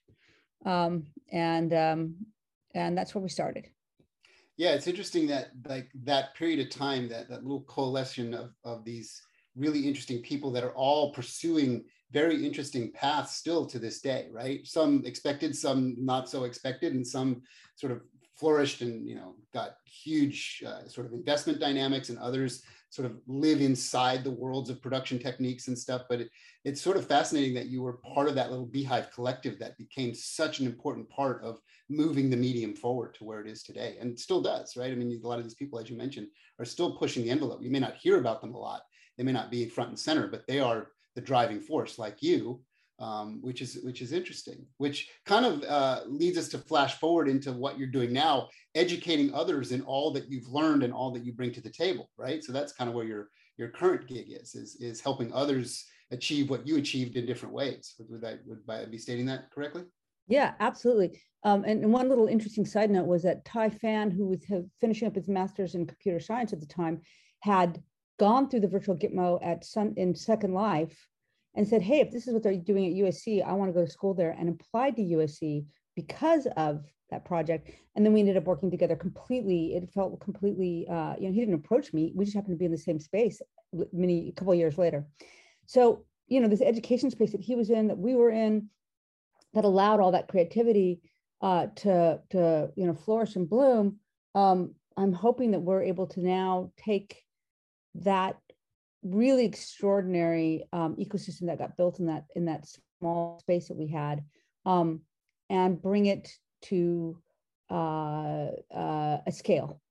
Um, 0.66 1.08
and 1.30 1.74
um, 1.74 2.16
and 2.74 2.98
that's 2.98 3.14
where 3.14 3.22
we 3.22 3.30
started. 3.30 3.68
Yeah, 4.62 4.74
it's 4.74 4.86
interesting 4.86 5.26
that 5.26 5.48
like 5.66 5.90
that 6.04 6.36
period 6.36 6.60
of 6.60 6.70
time, 6.70 7.10
that 7.10 7.28
that 7.30 7.42
little 7.42 7.64
coalition 7.64 8.36
of, 8.36 8.52
of 8.64 8.86
these 8.86 9.20
really 9.56 9.88
interesting 9.88 10.22
people 10.22 10.52
that 10.52 10.64
are 10.64 10.76
all 10.76 11.12
pursuing 11.14 11.84
very 12.12 12.46
interesting 12.46 12.92
paths 12.92 13.36
still 13.36 13.66
to 13.66 13.80
this 13.80 14.02
day, 14.02 14.28
right? 14.32 14.60
Some 14.68 15.02
expected, 15.04 15.56
some 15.56 15.96
not 15.98 16.30
so 16.30 16.44
expected, 16.44 16.94
and 16.94 17.08
some 17.08 17.42
sort 17.74 17.92
of 17.92 18.02
flourished 18.42 18.82
and 18.82 19.08
you 19.08 19.16
know 19.16 19.36
got 19.54 19.76
huge 19.86 20.64
uh, 20.66 20.88
sort 20.88 21.06
of 21.06 21.14
investment 21.14 21.60
dynamics 21.60 22.10
and 22.10 22.18
others 22.18 22.64
sort 22.90 23.06
of 23.06 23.18
live 23.28 23.62
inside 23.62 24.22
the 24.22 24.32
worlds 24.32 24.70
of 24.70 24.82
production 24.82 25.18
techniques 25.18 25.70
and 25.70 25.78
stuff. 25.78 26.02
But 26.10 26.22
it, 26.22 26.30
it's 26.66 26.82
sort 26.82 26.98
of 26.98 27.08
fascinating 27.08 27.54
that 27.54 27.68
you 27.68 27.82
were 27.82 28.00
part 28.14 28.28
of 28.28 28.36
that 28.36 28.50
little 28.50 28.66
beehive 28.66 29.12
collective 29.12 29.60
that 29.60 29.78
became 29.78 30.14
such 30.14 30.60
an 30.60 30.66
important 30.66 31.10
part 31.10 31.42
of 31.42 31.62
moving 31.88 32.30
the 32.30 32.36
medium 32.36 32.76
forward 32.76 33.14
to 33.14 33.24
where 33.24 33.40
it 33.40 33.48
is 33.48 33.64
today 33.64 33.96
and 34.02 34.20
still 34.20 34.42
does 34.42 34.76
right? 34.76 34.92
I 34.92 34.96
mean 34.96 35.22
a 35.24 35.28
lot 35.28 35.38
of 35.38 35.46
these 35.46 35.54
people 35.54 35.80
as 35.80 35.90
you 35.90 35.96
mentioned 35.96 36.28
are 36.60 36.66
still 36.66 36.98
pushing 36.98 37.24
the 37.24 37.30
envelope. 37.30 37.62
You 37.62 37.72
may 37.72 37.80
not 37.80 37.96
hear 37.96 38.18
about 38.18 38.42
them 38.42 38.56
a 38.56 38.60
lot. 38.60 38.82
They 39.18 39.24
may 39.24 39.34
not 39.34 39.52
be 39.52 39.70
front 39.70 39.92
and 39.92 40.00
center 40.00 40.28
but 40.28 40.48
they 40.48 40.60
are 40.60 40.88
the 41.16 41.22
driving 41.22 41.62
force 41.62 42.00
like 42.00 42.24
you 42.24 42.62
um, 43.02 43.40
which 43.42 43.62
is 43.62 43.80
which 43.84 44.02
is 44.02 44.14
interesting. 44.14 44.66
Which 44.78 45.10
kind 45.26 45.46
of 45.46 45.64
uh, 45.64 46.02
leads 46.06 46.38
us 46.38 46.48
to 46.50 46.60
flash 46.60 47.00
forward 47.00 47.28
into 47.28 47.52
what 47.52 47.78
you're 47.78 47.88
doing 47.88 48.14
now, 48.14 48.50
educating 48.76 49.34
others 49.34 49.72
in 49.72 49.82
all 49.82 50.12
that 50.14 50.30
you've 50.30 50.48
learned 50.48 50.84
and 50.84 50.94
all 50.94 51.12
that 51.12 51.26
you 51.26 51.34
bring 51.34 51.52
to 51.54 51.62
the 51.62 51.70
table, 51.70 52.10
right? 52.16 52.44
So 52.44 52.54
that's 52.54 52.74
kind 52.74 52.90
of 52.90 52.96
where 52.96 53.06
your 53.06 53.30
your 53.58 53.70
current 53.70 54.08
gig 54.08 54.28
is 54.30 54.56
is 54.56 54.76
is 54.80 55.02
helping 55.02 55.34
others 55.34 55.86
achieve 56.12 56.50
what 56.50 56.68
you 56.68 56.78
achieved 56.78 57.16
in 57.16 57.26
different 57.26 57.56
ways. 57.56 57.96
Would, 57.98 58.10
would 58.10 58.26
I 58.26 58.38
would 58.46 58.60
I 58.70 58.86
be 58.86 59.00
stating 59.00 59.26
that 59.26 59.52
correctly? 59.52 59.84
Yeah, 60.28 60.54
absolutely. 60.60 61.20
Um, 61.44 61.64
and, 61.66 61.84
and, 61.84 61.92
one 61.92 62.08
little 62.08 62.28
interesting 62.28 62.66
side 62.66 62.92
note 62.92 63.08
was 63.08 63.24
that 63.24 63.44
Thai 63.44 63.70
Phan, 63.70 64.12
who 64.12 64.28
was 64.28 64.46
finishing 64.80 65.08
up 65.08 65.16
his 65.16 65.28
master's 65.28 65.74
in 65.74 65.88
computer 65.88 66.20
science 66.20 66.54
at 66.54 66.60
the 66.60 66.68
time, 66.68 67.02
had 67.40 67.82
gone 68.20 68.48
through 68.48 68.60
the 68.60 68.68
virtual 68.68 68.96
Gitmo 68.96 69.40
at 69.44 69.66
Sun 69.66 69.96
in 69.98 70.14
Second 70.14 70.54
Life 70.54 70.96
and 71.56 71.68
said, 71.68 71.82
hey, 71.82 72.00
if 72.00 72.12
this 72.12 72.28
is 72.28 72.34
what 72.34 72.44
they're 72.44 72.56
doing 72.56 72.88
at 72.88 72.94
USC, 72.94 73.46
I 73.46 73.54
want 73.54 73.70
to 73.70 73.74
go 73.74 73.86
to 73.86 73.92
school 73.92 74.14
there 74.14 74.36
and 74.38 74.50
applied 74.50 74.96
to 74.96 75.02
USC 75.02 75.66
because 75.96 76.48
of 76.58 76.84
that 77.10 77.26
project. 77.26 77.72
And 77.96 78.06
then 78.06 78.14
we 78.14 78.22
ended 78.22 78.38
up 78.38 78.46
working 78.46 78.72
together 78.72 78.96
completely. 78.96 79.76
It 79.76 79.90
felt 79.94 80.20
completely, 80.22 80.88
uh, 80.90 81.16
you 81.20 81.28
know, 81.28 81.34
he 81.34 81.40
didn't 81.40 81.56
approach 81.56 81.94
me. 81.94 82.14
We 82.16 82.26
just 82.26 82.36
happened 82.36 82.56
to 82.56 82.60
be 82.60 82.66
in 82.66 82.72
the 82.72 82.78
same 82.78 83.00
space 83.00 83.42
many, 83.92 84.30
a 84.30 84.32
couple 84.32 84.56
years 84.56 84.78
later. 84.78 85.06
So, 85.66 86.06
you 86.28 86.40
know, 86.40 86.48
this 86.48 86.62
education 86.62 87.12
space 87.12 87.34
that 87.34 87.42
he 87.42 87.56
was 87.56 87.70
in, 87.70 87.88
that 87.90 87.98
we 87.98 88.16
were 88.16 88.32
in, 88.32 88.70
that 89.54 89.66
allowed 89.66 90.00
all 90.00 90.12
that 90.12 90.30
creativity 90.30 91.02
uh, 91.42 91.68
to, 91.76 92.22
to, 92.30 92.70
you 92.76 92.88
know, 92.88 92.94
flourish 92.94 93.36
and 93.36 93.50
bloom. 93.50 93.98
Um, 94.34 94.76
I'm 94.96 95.14
hoping 95.14 95.52
that 95.52 95.60
we're 95.60 95.84
able 95.84 96.08
to 96.08 96.22
now 96.22 96.72
take 96.78 97.24
that 97.96 98.38
really 99.04 99.46
extraordinary 99.46 100.66
um, 100.74 100.96
ecosystem 100.96 101.48
that 101.48 101.58
got 101.58 101.78
built 101.78 102.00
in 102.00 102.08
that 102.08 102.26
in 102.36 102.46
that 102.46 102.66
small 103.00 103.40
space 103.40 103.68
that 103.68 103.78
we 103.78 103.88
had, 103.88 104.24
um, 104.66 105.02
and 105.50 105.82
bring 105.82 106.06
it 106.06 106.30
to 106.64 107.18
uh, 107.70 108.48
uh, 108.74 109.18
a 109.26 109.32
scale, 109.32 109.82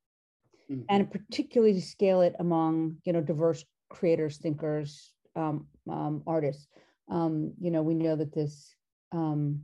mm-hmm. 0.71 0.83
and 0.89 1.11
particularly 1.11 1.75
to 1.75 1.83
scale 1.83 2.21
it 2.21 2.35
among 2.39 2.97
you 3.05 3.13
know 3.13 3.21
diverse 3.21 3.65
creators, 3.89 4.39
thinkers, 4.39 5.13
um, 5.37 5.67
um 5.91 6.23
artists. 6.27 6.67
Um, 7.11 7.53
you 7.61 7.73
know, 7.73 7.83
we 7.83 7.95
know 7.95 8.15
that 8.15 8.33
this 8.33 8.75
um, 9.11 9.63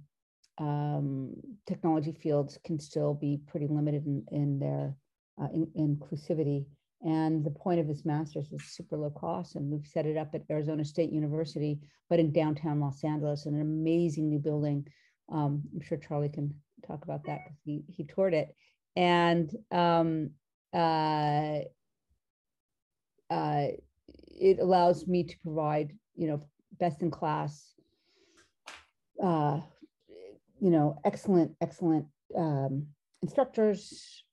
technology 1.66 2.12
fields 2.12 2.58
can 2.64 2.80
still 2.80 3.14
be 3.14 3.40
pretty 3.46 3.68
limited 3.68 4.04
in, 4.06 4.24
in 4.32 4.58
their 4.58 4.96
uh, 5.40 5.48
in, 5.52 5.66
inclusivity 5.78 6.64
And 7.02 7.44
the 7.44 7.50
point 7.50 7.78
of 7.78 7.86
his 7.86 8.04
master's 8.04 8.52
is 8.52 8.64
super 8.64 8.96
low 8.96 9.10
cost. 9.10 9.54
And 9.54 9.70
we've 9.70 9.86
set 9.86 10.06
it 10.06 10.16
up 10.16 10.34
at 10.34 10.42
Arizona 10.50 10.84
State 10.84 11.12
University, 11.12 11.78
but 12.08 12.18
in 12.18 12.32
downtown 12.32 12.80
Los 12.80 13.04
Angeles, 13.04 13.46
in 13.46 13.54
an 13.54 13.60
amazing 13.60 14.28
new 14.28 14.38
building. 14.38 14.86
Um, 15.30 15.62
I'm 15.74 15.80
sure 15.80 15.98
Charlie 15.98 16.28
can 16.28 16.54
talk 16.86 17.04
about 17.04 17.24
that 17.24 17.40
because 17.44 17.58
he, 17.64 17.84
he 17.88 18.04
toured 18.04 18.34
it. 18.34 18.54
And 18.96 19.50
um, 19.70 20.30
uh, 20.72 21.60
uh, 23.30 23.66
it 24.28 24.58
allows 24.60 25.06
me 25.06 25.24
to 25.24 25.38
provide, 25.42 25.92
you 26.14 26.28
know, 26.28 26.42
best 26.78 27.02
in 27.02 27.10
class, 27.10 27.74
uh, 29.22 29.60
you 30.60 30.70
know, 30.70 30.98
excellent, 31.04 31.52
excellent 31.60 32.06
um, 32.36 32.86
instructors, 33.22 34.24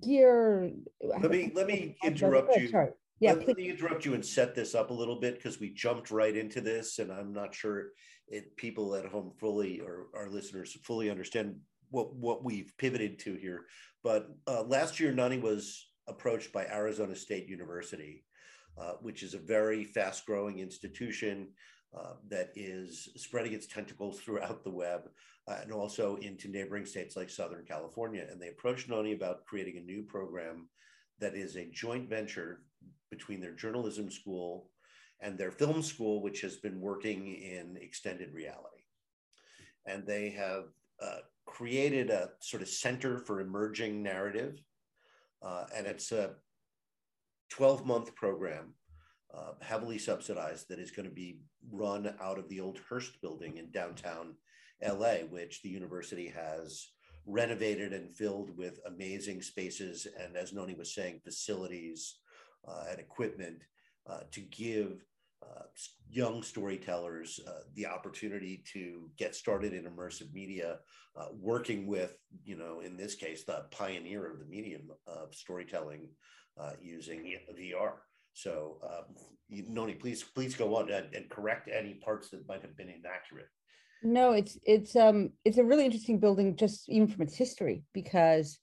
gear. 0.00 0.70
Let 1.02 1.30
me 1.30 1.52
let 1.54 1.66
me 1.66 1.96
interrupt 2.04 2.56
you. 2.56 2.68
Sorry. 2.68 2.90
Yeah, 3.20 3.34
let, 3.34 3.48
let, 3.48 3.56
me 3.56 3.70
interrupt 3.70 4.04
you 4.04 4.14
and 4.14 4.24
set 4.24 4.54
this 4.54 4.74
up 4.74 4.90
a 4.90 4.94
little 4.94 5.20
bit 5.20 5.36
because 5.36 5.60
we 5.60 5.72
jumped 5.72 6.10
right 6.10 6.36
into 6.36 6.60
this, 6.60 6.98
and 6.98 7.12
I'm 7.12 7.32
not 7.32 7.54
sure 7.54 7.90
it, 8.26 8.56
people 8.56 8.96
at 8.96 9.06
home 9.06 9.32
fully 9.38 9.80
or 9.80 10.08
our 10.14 10.28
listeners 10.28 10.76
fully 10.82 11.08
understand 11.08 11.56
what 11.90 12.14
what 12.14 12.44
we've 12.44 12.72
pivoted 12.78 13.18
to 13.20 13.34
here. 13.34 13.66
But 14.02 14.28
uh, 14.48 14.62
last 14.62 14.98
year, 14.98 15.12
Nonny 15.12 15.38
was 15.38 15.86
approached 16.08 16.52
by 16.52 16.66
Arizona 16.66 17.14
State 17.14 17.48
University, 17.48 18.24
uh, 18.80 18.94
which 19.02 19.22
is 19.22 19.34
a 19.34 19.38
very 19.38 19.84
fast 19.84 20.26
growing 20.26 20.58
institution 20.58 21.48
uh, 21.96 22.14
that 22.28 22.50
is 22.56 23.08
spreading 23.16 23.52
its 23.52 23.66
tentacles 23.66 24.20
throughout 24.24 24.64
the 24.64 24.70
web 24.70 25.02
uh, 25.48 25.58
and 25.62 25.72
also 25.72 26.16
into 26.16 26.48
neighboring 26.48 26.86
states 26.86 27.16
like 27.16 27.30
Southern 27.30 27.64
California. 27.64 28.26
And 28.30 28.40
they 28.40 28.48
approached 28.48 28.88
Nonny 28.88 29.12
about 29.12 29.44
creating 29.44 29.78
a 29.78 29.80
new 29.80 30.02
program 30.02 30.68
that 31.18 31.34
is 31.34 31.56
a 31.56 31.70
joint 31.72 32.08
venture 32.08 32.62
between 33.10 33.40
their 33.40 33.54
journalism 33.54 34.10
school 34.10 34.70
and 35.20 35.38
their 35.38 35.50
film 35.50 35.82
school, 35.82 36.22
which 36.22 36.40
has 36.40 36.56
been 36.56 36.80
working 36.80 37.34
in 37.34 37.76
extended 37.80 38.32
reality. 38.32 38.84
And 39.86 40.06
they 40.06 40.30
have 40.30 40.64
uh, 41.00 41.18
created 41.44 42.10
a 42.10 42.30
sort 42.40 42.62
of 42.62 42.68
center 42.68 43.18
for 43.18 43.40
emerging 43.40 44.02
narrative. 44.02 44.60
Uh, 45.42 45.64
and 45.76 45.86
it's 45.86 46.12
a 46.12 46.34
12 47.50 47.84
month 47.84 48.14
program, 48.14 48.74
uh, 49.36 49.52
heavily 49.60 49.98
subsidized, 49.98 50.68
that 50.68 50.78
is 50.78 50.92
going 50.92 51.08
to 51.08 51.14
be 51.14 51.40
run 51.70 52.14
out 52.20 52.38
of 52.38 52.48
the 52.48 52.60
old 52.60 52.78
Hearst 52.88 53.20
building 53.20 53.56
in 53.56 53.70
downtown 53.70 54.34
LA, 54.84 55.26
which 55.28 55.62
the 55.62 55.68
university 55.68 56.28
has 56.28 56.88
renovated 57.26 57.92
and 57.92 58.10
filled 58.10 58.56
with 58.56 58.80
amazing 58.86 59.42
spaces. 59.42 60.06
And 60.18 60.36
as 60.36 60.52
Nonny 60.52 60.74
was 60.74 60.94
saying, 60.94 61.20
facilities 61.24 62.18
uh, 62.66 62.84
and 62.90 62.98
equipment 62.98 63.62
uh, 64.08 64.20
to 64.32 64.40
give 64.40 65.04
uh, 65.42 65.64
young 66.08 66.42
storytellers 66.42 67.40
uh, 67.48 67.60
the 67.74 67.86
opportunity 67.86 68.62
to 68.72 69.10
get 69.16 69.34
started 69.34 69.72
in 69.72 69.84
immersive 69.84 70.32
media, 70.32 70.78
uh, 71.16 71.26
working 71.32 71.86
with, 71.86 72.14
you 72.44 72.56
know, 72.56 72.80
in 72.80 72.96
this 72.96 73.14
case, 73.14 73.44
the 73.44 73.64
pioneer 73.70 74.30
of 74.30 74.38
the 74.38 74.44
medium 74.44 74.90
of 75.06 75.34
storytelling 75.34 76.08
uh, 76.60 76.72
using 76.80 77.34
VR. 77.58 77.92
So, 78.34 78.78
um, 78.82 79.14
Nonny, 79.50 79.94
please, 79.94 80.22
please 80.22 80.54
go 80.54 80.76
on 80.76 80.90
and, 80.90 81.12
and, 81.14 81.28
correct 81.28 81.68
any 81.72 81.94
parts 81.94 82.30
that 82.30 82.46
might 82.48 82.62
have 82.62 82.76
been 82.76 82.88
inaccurate. 82.88 83.48
No, 84.02 84.32
it's 84.32 84.58
it's 84.64 84.96
um 84.96 85.30
it's 85.44 85.58
a 85.58 85.64
really 85.64 85.84
interesting 85.84 86.18
building, 86.18 86.56
just 86.56 86.88
even 86.88 87.08
from 87.08 87.22
its 87.22 87.36
history, 87.36 87.84
because 87.92 88.58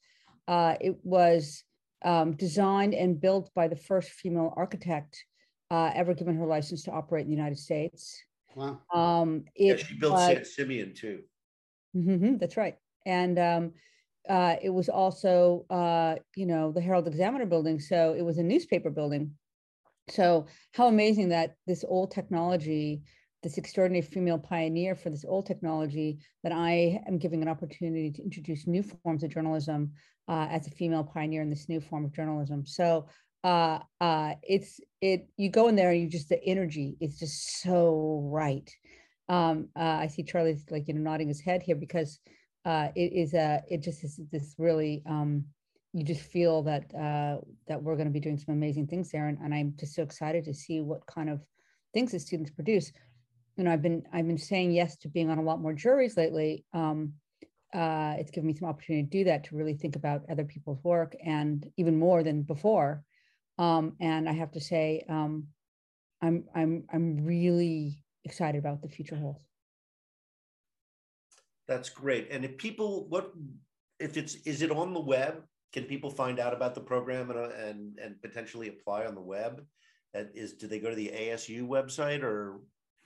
uh, 0.47 0.75
it 0.82 0.97
was 1.04 1.63
um, 2.04 2.36
designed 2.36 2.93
and 2.93 3.19
built 3.19 3.49
by 3.56 3.67
the 3.67 3.75
first 3.75 4.10
female 4.12 4.54
architect 4.58 5.23
uh, 5.71 5.91
ever 5.93 6.13
given 6.13 6.36
her 6.36 6.45
license 6.45 6.84
to 6.84 6.91
operate 6.91 7.23
in 7.23 7.30
the 7.30 7.36
United 7.36 7.58
States. 7.58 8.21
Wow. 8.56 8.80
Um, 8.93 9.45
it, 9.56 9.78
yeah, 9.78 9.86
she 9.86 9.95
built 9.95 10.15
uh, 10.15 10.28
San 10.28 10.45
Simeon 10.45 10.93
too. 10.93 11.21
Mm-hmm, 11.95 12.38
that's 12.38 12.58
right, 12.58 12.75
and 13.06 13.39
um, 13.39 13.73
uh, 14.28 14.56
it 14.62 14.69
was 14.69 14.89
also 14.89 15.65
uh, 15.69 16.15
you 16.36 16.45
know 16.45 16.71
the 16.71 16.82
Herald 16.82 17.08
Examiner 17.08 17.45
building, 17.45 17.80
so 17.80 18.13
it 18.17 18.23
was 18.23 18.38
a 18.38 18.43
newspaper 18.43 18.89
building. 18.89 19.32
So 20.10 20.47
how 20.73 20.88
amazing 20.88 21.30
that 21.30 21.56
this 21.67 21.86
old 21.88 22.12
technology 22.12 23.04
this 23.43 23.58
extraordinary 23.58 24.02
female 24.02 24.38
pioneer 24.38 24.95
for 24.95 25.10
this 25.10 25.25
old 25.25 25.45
technology 25.45 26.19
that 26.43 26.52
I 26.52 27.02
am 27.08 27.17
giving 27.17 27.41
an 27.41 27.47
opportunity 27.47 28.12
to 28.12 28.23
introduce 28.23 28.67
new 28.67 28.84
forms 28.84 29.23
of 29.23 29.32
journalism 29.32 29.93
uh, 30.28 30.47
as 30.49 30.67
a 30.67 30.71
female 30.71 31.04
pioneer 31.04 31.41
in 31.41 31.49
this 31.49 31.69
new 31.69 31.80
form 31.80 32.06
of 32.06 32.13
journalism. 32.13 32.65
So 32.65 33.08
uh, 33.43 33.80
uh, 34.02 34.34
it's 34.43 34.80
it 35.02 35.30
you 35.38 35.49
go 35.49 35.69
in 35.69 35.75
there 35.75 35.91
and 35.91 36.02
you 36.02 36.10
just 36.10 36.30
the 36.30 36.43
energy 36.43 36.97
is 36.99 37.17
just 37.17 37.62
so 37.62 38.30
right. 38.32 38.69
Um, 39.30 39.69
uh, 39.78 39.99
I 40.02 40.08
see 40.08 40.23
Charlie's 40.23 40.65
like 40.69 40.88
you 40.88 40.93
know 40.93 41.02
nodding 41.02 41.30
his 41.30 41.39
head 41.39 41.62
here 41.63 41.75
because 41.75 42.19
uh, 42.65 42.89
it 42.95 43.13
is 43.13 43.34
a 43.34 43.62
it 43.69 43.82
just 43.82 44.04
is 44.04 44.19
this 44.32 44.56
really 44.58 45.02
um, 45.08 45.45
you 45.93 46.04
just 46.04 46.21
feel 46.21 46.62
that 46.63 46.93
uh, 46.93 47.39
that 47.67 47.82
we're 47.82 47.95
going 47.95 48.08
to 48.08 48.13
be 48.13 48.19
doing 48.19 48.38
some 48.38 48.54
amazing 48.54 48.88
things 48.88 49.10
there, 49.12 49.28
and, 49.28 49.38
and 49.39 49.54
I'm 49.54 49.73
just 49.80 49.95
so 49.95 50.04
excited 50.04 50.43
to 50.45 50.54
see 50.54 50.82
what 50.82 51.06
kind 51.06 51.30
of 51.30 51.41
things 51.93 52.12
the 52.12 52.19
students 52.19 52.52
produce 52.52 52.91
you 53.60 53.65
know, 53.65 53.74
I've 53.74 53.82
been 53.82 54.04
I've 54.13 54.26
been 54.26 54.38
saying 54.38 54.72
yes 54.72 54.95
to 55.00 55.10
being 55.10 55.30
on 55.30 55.38
a 55.38 55.43
lot 55.43 55.60
more 55.60 55.74
juries 55.74 56.15
lately. 56.15 56.63
Um, 56.74 57.15
uh, 57.74 58.15
it's 58.17 58.32
given 58.32 58.48
me 58.48 58.56
some 58.56 58.69
opportunity 58.69 59.04
to 59.04 59.10
do 59.10 59.24
that 59.26 59.43
to 59.43 59.56
really 59.56 59.74
think 59.74 59.98
about 59.98 60.24
other 60.32 60.45
people's 60.45 60.82
work 60.82 61.13
and 61.24 61.69
even 61.76 62.00
more 62.00 62.24
than 62.24 62.43
before. 62.43 63.04
Um, 63.58 63.98
and 64.00 64.30
I 64.30 64.32
have 64.32 64.52
to 64.54 64.62
say, 64.62 65.04
um, 65.10 65.48
I'm 66.22 66.45
I'm 66.56 66.86
I'm 66.93 67.26
really 67.26 68.02
excited 68.24 68.58
about 68.58 68.82
the 68.82 68.88
future 68.88 69.17
holds. 69.17 69.41
That's 71.67 71.89
great. 71.89 72.30
And 72.32 72.45
if 72.45 72.58
people, 72.58 73.10
what 73.10 73.34
if 74.00 74.15
it's 74.15 74.36
is 74.36 74.62
it 74.62 74.72
on 74.72 74.93
the 74.93 75.02
web? 75.02 75.43
Can 75.74 75.84
people 75.84 76.10
find 76.10 76.39
out 76.39 76.54
about 76.54 76.76
the 76.76 76.82
program 76.82 77.30
and 77.30 77.39
and 77.39 78.00
and 78.00 78.22
potentially 78.22 78.69
apply 78.69 79.06
on 79.06 79.15
the 79.15 79.22
web? 79.22 79.65
Is 80.13 80.54
do 80.54 80.67
they 80.67 80.80
go 80.80 80.89
to 80.89 80.95
the 80.95 81.12
ASU 81.13 81.67
website 81.67 82.24
or 82.24 82.62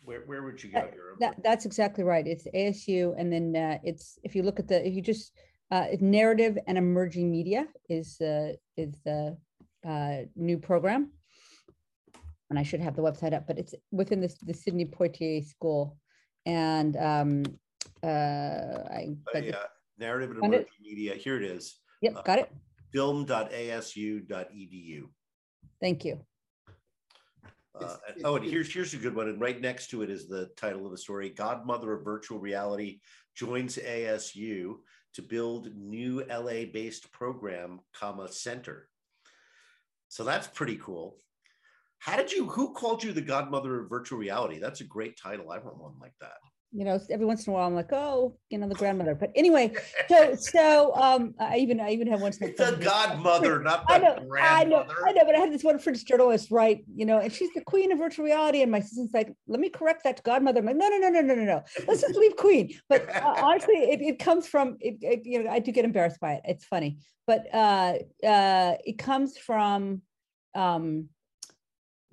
where, 0.05 0.21
where 0.25 0.43
would 0.43 0.63
you 0.63 0.71
go 0.71 0.81
here? 0.81 1.15
That, 1.19 1.41
that's 1.43 1.65
exactly 1.65 2.03
right. 2.03 2.25
It's 2.25 2.45
ASU, 2.53 3.13
and 3.17 3.31
then 3.31 3.55
uh, 3.55 3.77
it's 3.83 4.19
if 4.23 4.35
you 4.35 4.43
look 4.43 4.59
at 4.59 4.67
the 4.67 4.85
if 4.85 4.93
you 4.93 5.01
just 5.01 5.31
uh, 5.71 5.87
narrative 5.99 6.57
and 6.67 6.77
emerging 6.77 7.31
media 7.31 7.67
is 7.89 8.19
uh, 8.21 8.53
is 8.77 8.95
the 9.05 9.37
uh, 9.87 10.17
new 10.35 10.57
program, 10.57 11.11
and 12.49 12.59
I 12.59 12.63
should 12.63 12.81
have 12.81 12.95
the 12.95 13.01
website 13.01 13.33
up, 13.33 13.47
but 13.47 13.57
it's 13.57 13.73
within 13.91 14.21
the 14.21 14.33
the 14.43 14.53
Sidney 14.53 14.85
Poitier 14.85 15.45
School, 15.45 15.97
and 16.45 16.95
um, 16.97 17.43
uh, 18.03 18.83
I 18.91 19.15
but 19.31 19.45
yeah, 19.45 19.55
narrative 19.97 20.31
and 20.31 20.43
emerging 20.43 20.61
it. 20.61 20.67
media. 20.81 21.15
Here 21.15 21.37
it 21.37 21.43
is. 21.43 21.79
Yep, 22.01 22.25
got 22.25 22.39
it. 22.39 22.49
Uh, 22.51 22.55
film.asu.edu. 22.91 25.03
Thank 25.81 26.05
you. 26.05 26.23
Uh, 27.79 27.95
oh, 28.23 28.35
and 28.35 28.45
here's 28.45 28.71
here's 28.71 28.93
a 28.93 28.97
good 28.97 29.15
one, 29.15 29.27
and 29.27 29.41
right 29.41 29.59
next 29.59 29.87
to 29.87 30.03
it 30.03 30.09
is 30.09 30.27
the 30.27 30.49
title 30.57 30.85
of 30.85 30.91
the 30.91 30.97
story: 30.97 31.29
"Godmother 31.29 31.93
of 31.93 32.05
Virtual 32.05 32.39
Reality 32.39 32.99
joins 33.35 33.77
ASU 33.77 34.75
to 35.15 35.21
build 35.21 35.75
new 35.75 36.23
LA-based 36.29 37.11
program, 37.11 37.79
comma 37.93 38.31
center." 38.31 38.89
So 40.09 40.23
that's 40.23 40.47
pretty 40.47 40.75
cool. 40.75 41.17
How 41.97 42.15
did 42.15 42.31
you? 42.31 42.47
Who 42.47 42.73
called 42.73 43.03
you 43.03 43.11
the 43.11 43.21
godmother 43.21 43.79
of 43.79 43.89
virtual 43.89 44.19
reality? 44.19 44.59
That's 44.59 44.81
a 44.81 44.85
great 44.85 45.17
title. 45.17 45.49
I 45.49 45.57
want 45.57 45.81
one 45.81 45.93
like 45.99 46.13
that 46.21 46.33
you 46.75 46.85
know, 46.85 46.99
every 47.11 47.25
once 47.25 47.45
in 47.45 47.51
a 47.51 47.53
while 47.53 47.67
I'm 47.67 47.75
like, 47.75 47.91
oh, 47.91 48.35
you 48.49 48.57
know, 48.57 48.67
the 48.67 48.75
grandmother. 48.75 49.13
But 49.13 49.31
anyway, 49.35 49.73
so 50.09 50.35
so 50.35 50.95
um 50.95 51.35
I 51.39 51.57
even 51.57 51.79
I 51.79 51.91
even 51.91 52.07
have 52.07 52.21
one. 52.21 52.33
It's 52.41 52.59
a 52.59 52.75
godmother, 52.75 53.61
not 53.61 53.85
the 53.87 53.93
I 53.93 53.97
know, 53.99 54.15
grandmother. 54.27 54.41
I 54.41 54.63
know, 54.63 54.85
I 55.07 55.11
know, 55.11 55.21
but 55.25 55.35
I 55.35 55.39
had 55.39 55.53
this 55.53 55.63
one 55.63 55.77
French 55.77 56.03
journalist, 56.05 56.49
right? 56.51 56.83
You 56.95 57.05
know, 57.05 57.19
and 57.19 57.31
she's 57.31 57.53
the 57.53 57.61
queen 57.61 57.91
of 57.91 57.99
virtual 57.99 58.25
reality. 58.25 58.61
And 58.63 58.71
my 58.71 58.79
sister's 58.79 59.11
like, 59.13 59.31
let 59.47 59.59
me 59.59 59.69
correct 59.69 60.03
that 60.05 60.17
to 60.17 60.23
godmother. 60.23 60.59
I'm 60.59 60.65
like, 60.65 60.77
no, 60.77 60.89
no, 60.89 60.97
no, 60.97 61.09
no, 61.09 61.21
no, 61.21 61.35
no, 61.35 61.43
no. 61.43 61.63
Let's 61.87 62.01
just 62.01 62.15
leave 62.15 62.35
queen. 62.35 62.73
But 62.89 63.07
uh, 63.15 63.35
honestly, 63.43 63.75
it, 63.75 64.01
it 64.01 64.19
comes 64.19 64.47
from 64.47 64.77
it, 64.79 64.97
it, 65.01 65.21
you 65.25 65.43
know, 65.43 65.51
I 65.51 65.59
do 65.59 65.71
get 65.71 65.85
embarrassed 65.85 66.19
by 66.19 66.33
it. 66.33 66.41
It's 66.45 66.65
funny. 66.65 66.97
But 67.27 67.53
uh 67.53 67.93
uh 68.25 68.75
it 68.83 68.97
comes 68.97 69.37
from 69.37 70.01
um 70.55 71.09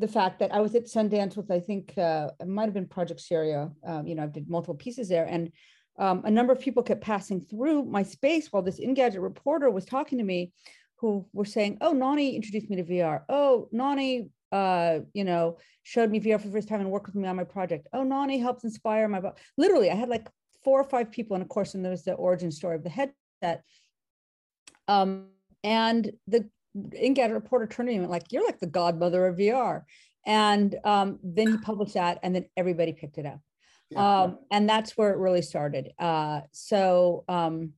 the 0.00 0.08
fact 0.08 0.38
that 0.38 0.52
I 0.52 0.60
was 0.60 0.74
at 0.74 0.86
Sundance 0.86 1.36
with, 1.36 1.50
I 1.50 1.60
think 1.60 1.96
uh, 1.98 2.30
it 2.40 2.48
might 2.48 2.64
have 2.64 2.74
been 2.74 2.86
Project 2.86 3.20
Syria. 3.20 3.70
Um, 3.86 4.06
you 4.06 4.14
know, 4.14 4.24
I 4.24 4.26
did 4.26 4.48
multiple 4.48 4.74
pieces 4.74 5.08
there, 5.08 5.26
and 5.26 5.52
um, 5.98 6.22
a 6.24 6.30
number 6.30 6.52
of 6.52 6.60
people 6.60 6.82
kept 6.82 7.02
passing 7.02 7.40
through 7.40 7.84
my 7.84 8.02
space 8.02 8.50
while 8.50 8.62
this 8.62 8.80
Engadget 8.80 9.22
reporter 9.22 9.70
was 9.70 9.84
talking 9.84 10.18
to 10.18 10.24
me, 10.24 10.52
who 10.96 11.26
were 11.32 11.44
saying, 11.44 11.78
"Oh, 11.82 11.92
Nonny 11.92 12.34
introduced 12.34 12.70
me 12.70 12.76
to 12.76 12.84
VR. 12.84 13.22
Oh, 13.28 13.68
Nonny, 13.72 14.30
uh, 14.52 15.00
you 15.12 15.24
know, 15.24 15.58
showed 15.82 16.10
me 16.10 16.18
VR 16.18 16.40
for 16.40 16.46
the 16.46 16.52
first 16.52 16.68
time 16.68 16.80
and 16.80 16.90
worked 16.90 17.06
with 17.06 17.16
me 17.16 17.28
on 17.28 17.36
my 17.36 17.44
project. 17.44 17.86
Oh, 17.92 18.02
Nonny 18.02 18.38
helped 18.38 18.64
inspire 18.64 19.06
my." 19.06 19.20
Literally, 19.58 19.90
I 19.90 19.94
had 19.94 20.08
like 20.08 20.28
four 20.64 20.80
or 20.80 20.88
five 20.88 21.10
people, 21.10 21.34
and 21.34 21.42
of 21.42 21.48
course, 21.50 21.74
and 21.74 21.84
there 21.84 21.92
was 21.92 22.04
the 22.04 22.14
origin 22.14 22.50
story 22.50 22.76
of 22.76 22.82
the 22.82 22.90
headset. 22.90 23.64
Um, 24.88 25.28
and 25.62 26.10
the 26.26 26.48
Engadget 26.76 27.33
reporter 27.35 27.66
turned 27.66 27.88
to 27.88 27.92
me 27.92 27.94
and 27.94 28.02
went 28.02 28.11
like, 28.11 28.33
"You're 28.33 28.44
like 28.44 28.61
the 28.61 28.66
godmother 28.66 29.26
of 29.26 29.37
VR." 29.37 29.85
And 30.26 30.76
um, 30.85 31.18
then 31.22 31.52
he 31.52 31.59
published 31.59 31.94
that, 31.94 32.18
and 32.22 32.35
then 32.35 32.46
everybody 32.56 32.92
picked 32.92 33.18
it 33.18 33.26
up. 33.26 33.40
Yeah. 33.90 34.22
Um, 34.22 34.38
and 34.50 34.68
that's 34.68 34.96
where 34.96 35.11
it 35.11 35.18
really 35.18 35.42
started. 35.42 35.92
Uh, 35.98 36.42
so, 36.52 37.24
um, 37.28 37.72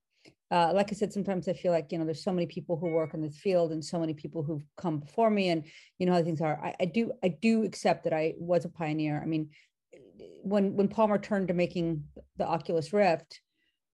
uh, 0.50 0.72
like 0.74 0.92
I 0.92 0.94
said, 0.94 1.12
sometimes 1.12 1.48
I 1.48 1.54
feel 1.54 1.72
like 1.72 1.90
you 1.90 1.98
know 1.98 2.04
there's 2.04 2.22
so 2.22 2.32
many 2.32 2.46
people 2.46 2.76
who 2.76 2.88
work 2.88 3.14
in 3.14 3.22
this 3.22 3.38
field 3.38 3.72
and 3.72 3.82
so 3.82 3.98
many 3.98 4.12
people 4.12 4.42
who've 4.42 4.64
come 4.76 4.98
before 4.98 5.30
me, 5.30 5.48
and 5.48 5.64
you 5.98 6.06
know 6.06 6.12
how 6.12 6.22
things 6.22 6.42
are. 6.42 6.60
I, 6.62 6.74
I 6.80 6.84
do 6.84 7.12
I 7.24 7.28
do 7.28 7.64
accept 7.64 8.04
that 8.04 8.12
I 8.12 8.34
was 8.38 8.64
a 8.64 8.68
pioneer. 8.68 9.20
I 9.22 9.26
mean, 9.26 9.50
when 10.42 10.76
when 10.76 10.88
Palmer 10.88 11.18
turned 11.18 11.48
to 11.48 11.54
making 11.54 12.04
the 12.36 12.46
Oculus 12.46 12.92
Rift, 12.92 13.40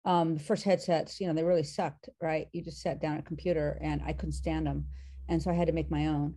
um, 0.05 0.35
the 0.35 0.43
first 0.43 0.63
headsets, 0.63 1.19
you 1.19 1.27
know, 1.27 1.33
they 1.33 1.43
really 1.43 1.63
sucked, 1.63 2.09
right? 2.21 2.47
You 2.53 2.63
just 2.63 2.81
sat 2.81 3.01
down 3.01 3.15
at 3.15 3.19
a 3.19 3.23
computer 3.23 3.77
and 3.81 4.01
I 4.05 4.13
couldn't 4.13 4.33
stand 4.33 4.65
them. 4.65 4.85
And 5.29 5.41
so 5.41 5.51
I 5.51 5.53
had 5.53 5.67
to 5.67 5.73
make 5.73 5.91
my 5.91 6.07
own. 6.07 6.35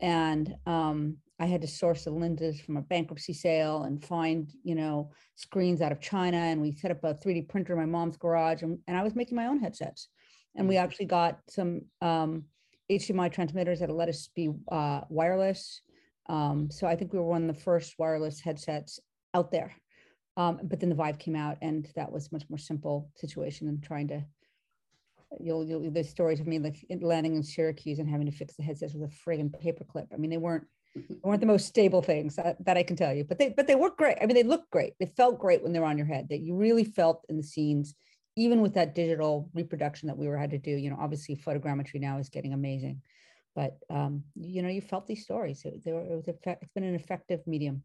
And 0.00 0.54
um, 0.66 1.16
I 1.40 1.46
had 1.46 1.60
to 1.62 1.68
source 1.68 2.04
the 2.04 2.10
lenses 2.10 2.60
from 2.60 2.76
a 2.76 2.82
bankruptcy 2.82 3.32
sale 3.32 3.82
and 3.82 4.04
find, 4.04 4.52
you 4.62 4.74
know, 4.74 5.10
screens 5.34 5.80
out 5.80 5.92
of 5.92 6.00
China. 6.00 6.36
And 6.36 6.60
we 6.60 6.72
set 6.72 6.90
up 6.90 7.02
a 7.02 7.14
3D 7.14 7.48
printer 7.48 7.72
in 7.72 7.78
my 7.78 7.86
mom's 7.86 8.16
garage 8.16 8.62
and, 8.62 8.78
and 8.86 8.96
I 8.96 9.02
was 9.02 9.16
making 9.16 9.36
my 9.36 9.46
own 9.46 9.58
headsets. 9.58 10.08
And 10.56 10.68
we 10.68 10.76
mm. 10.76 10.82
actually 10.82 11.06
got 11.06 11.38
some 11.48 11.82
um, 12.00 12.44
HDMI 12.90 13.32
transmitters 13.32 13.80
that 13.80 13.90
let 13.90 14.08
us 14.08 14.28
be 14.34 14.50
uh, 14.70 15.00
wireless. 15.08 15.82
Um, 16.28 16.70
so 16.70 16.86
I 16.86 16.96
think 16.96 17.12
we 17.12 17.18
were 17.18 17.24
one 17.24 17.48
of 17.48 17.56
the 17.56 17.62
first 17.62 17.94
wireless 17.98 18.40
headsets 18.40 19.00
out 19.34 19.50
there. 19.50 19.74
Um, 20.38 20.60
but 20.62 20.78
then 20.78 20.88
the 20.88 20.94
Vive 20.94 21.18
came 21.18 21.34
out, 21.34 21.58
and 21.60 21.86
that 21.96 22.12
was 22.12 22.30
much 22.30 22.44
more 22.48 22.58
simple 22.58 23.10
situation 23.16 23.66
than 23.66 23.80
trying 23.80 24.08
to. 24.08 24.24
You'll, 25.40 25.66
you'll 25.66 25.90
there's 25.90 26.08
stories 26.08 26.40
of 26.40 26.46
me 26.46 26.60
like 26.60 26.76
landing 27.00 27.34
in 27.34 27.42
Syracuse 27.42 27.98
and 27.98 28.08
having 28.08 28.26
to 28.26 28.32
fix 28.32 28.54
the 28.54 28.62
headsets 28.62 28.94
with 28.94 29.10
a 29.10 29.30
friggin' 29.30 29.50
paperclip. 29.50 30.06
I 30.14 30.16
mean, 30.16 30.30
they 30.30 30.38
weren't 30.38 30.64
weren't 31.22 31.40
the 31.40 31.46
most 31.46 31.66
stable 31.66 32.02
things 32.02 32.36
that, 32.36 32.56
that 32.64 32.76
I 32.76 32.82
can 32.82 32.96
tell 32.96 33.12
you, 33.12 33.24
but 33.24 33.38
they 33.38 33.48
but 33.50 33.66
they 33.66 33.74
work 33.74 33.98
great. 33.98 34.16
I 34.22 34.26
mean, 34.26 34.36
they 34.36 34.44
look 34.44 34.70
great. 34.70 34.94
They 35.00 35.06
felt 35.06 35.40
great 35.40 35.62
when 35.62 35.72
they 35.72 35.80
were 35.80 35.86
on 35.86 35.98
your 35.98 36.06
head. 36.06 36.28
That 36.30 36.40
you 36.40 36.54
really 36.54 36.84
felt 36.84 37.26
in 37.28 37.36
the 37.36 37.42
scenes, 37.42 37.94
even 38.36 38.62
with 38.62 38.74
that 38.74 38.94
digital 38.94 39.50
reproduction 39.54 40.06
that 40.06 40.16
we 40.16 40.28
were 40.28 40.38
had 40.38 40.52
to 40.52 40.58
do. 40.58 40.70
You 40.70 40.90
know, 40.90 40.98
obviously 41.00 41.34
photogrammetry 41.36 42.00
now 42.00 42.18
is 42.18 42.28
getting 42.28 42.52
amazing, 42.52 43.02
but 43.56 43.76
um, 43.90 44.22
you 44.36 44.62
know, 44.62 44.68
you 44.68 44.82
felt 44.82 45.08
these 45.08 45.24
stories. 45.24 45.64
It, 45.64 45.84
they 45.84 45.92
were, 45.92 46.04
it 46.04 46.14
was 46.14 46.28
it's 46.28 46.72
been 46.74 46.84
an 46.84 46.94
effective 46.94 47.44
medium. 47.46 47.82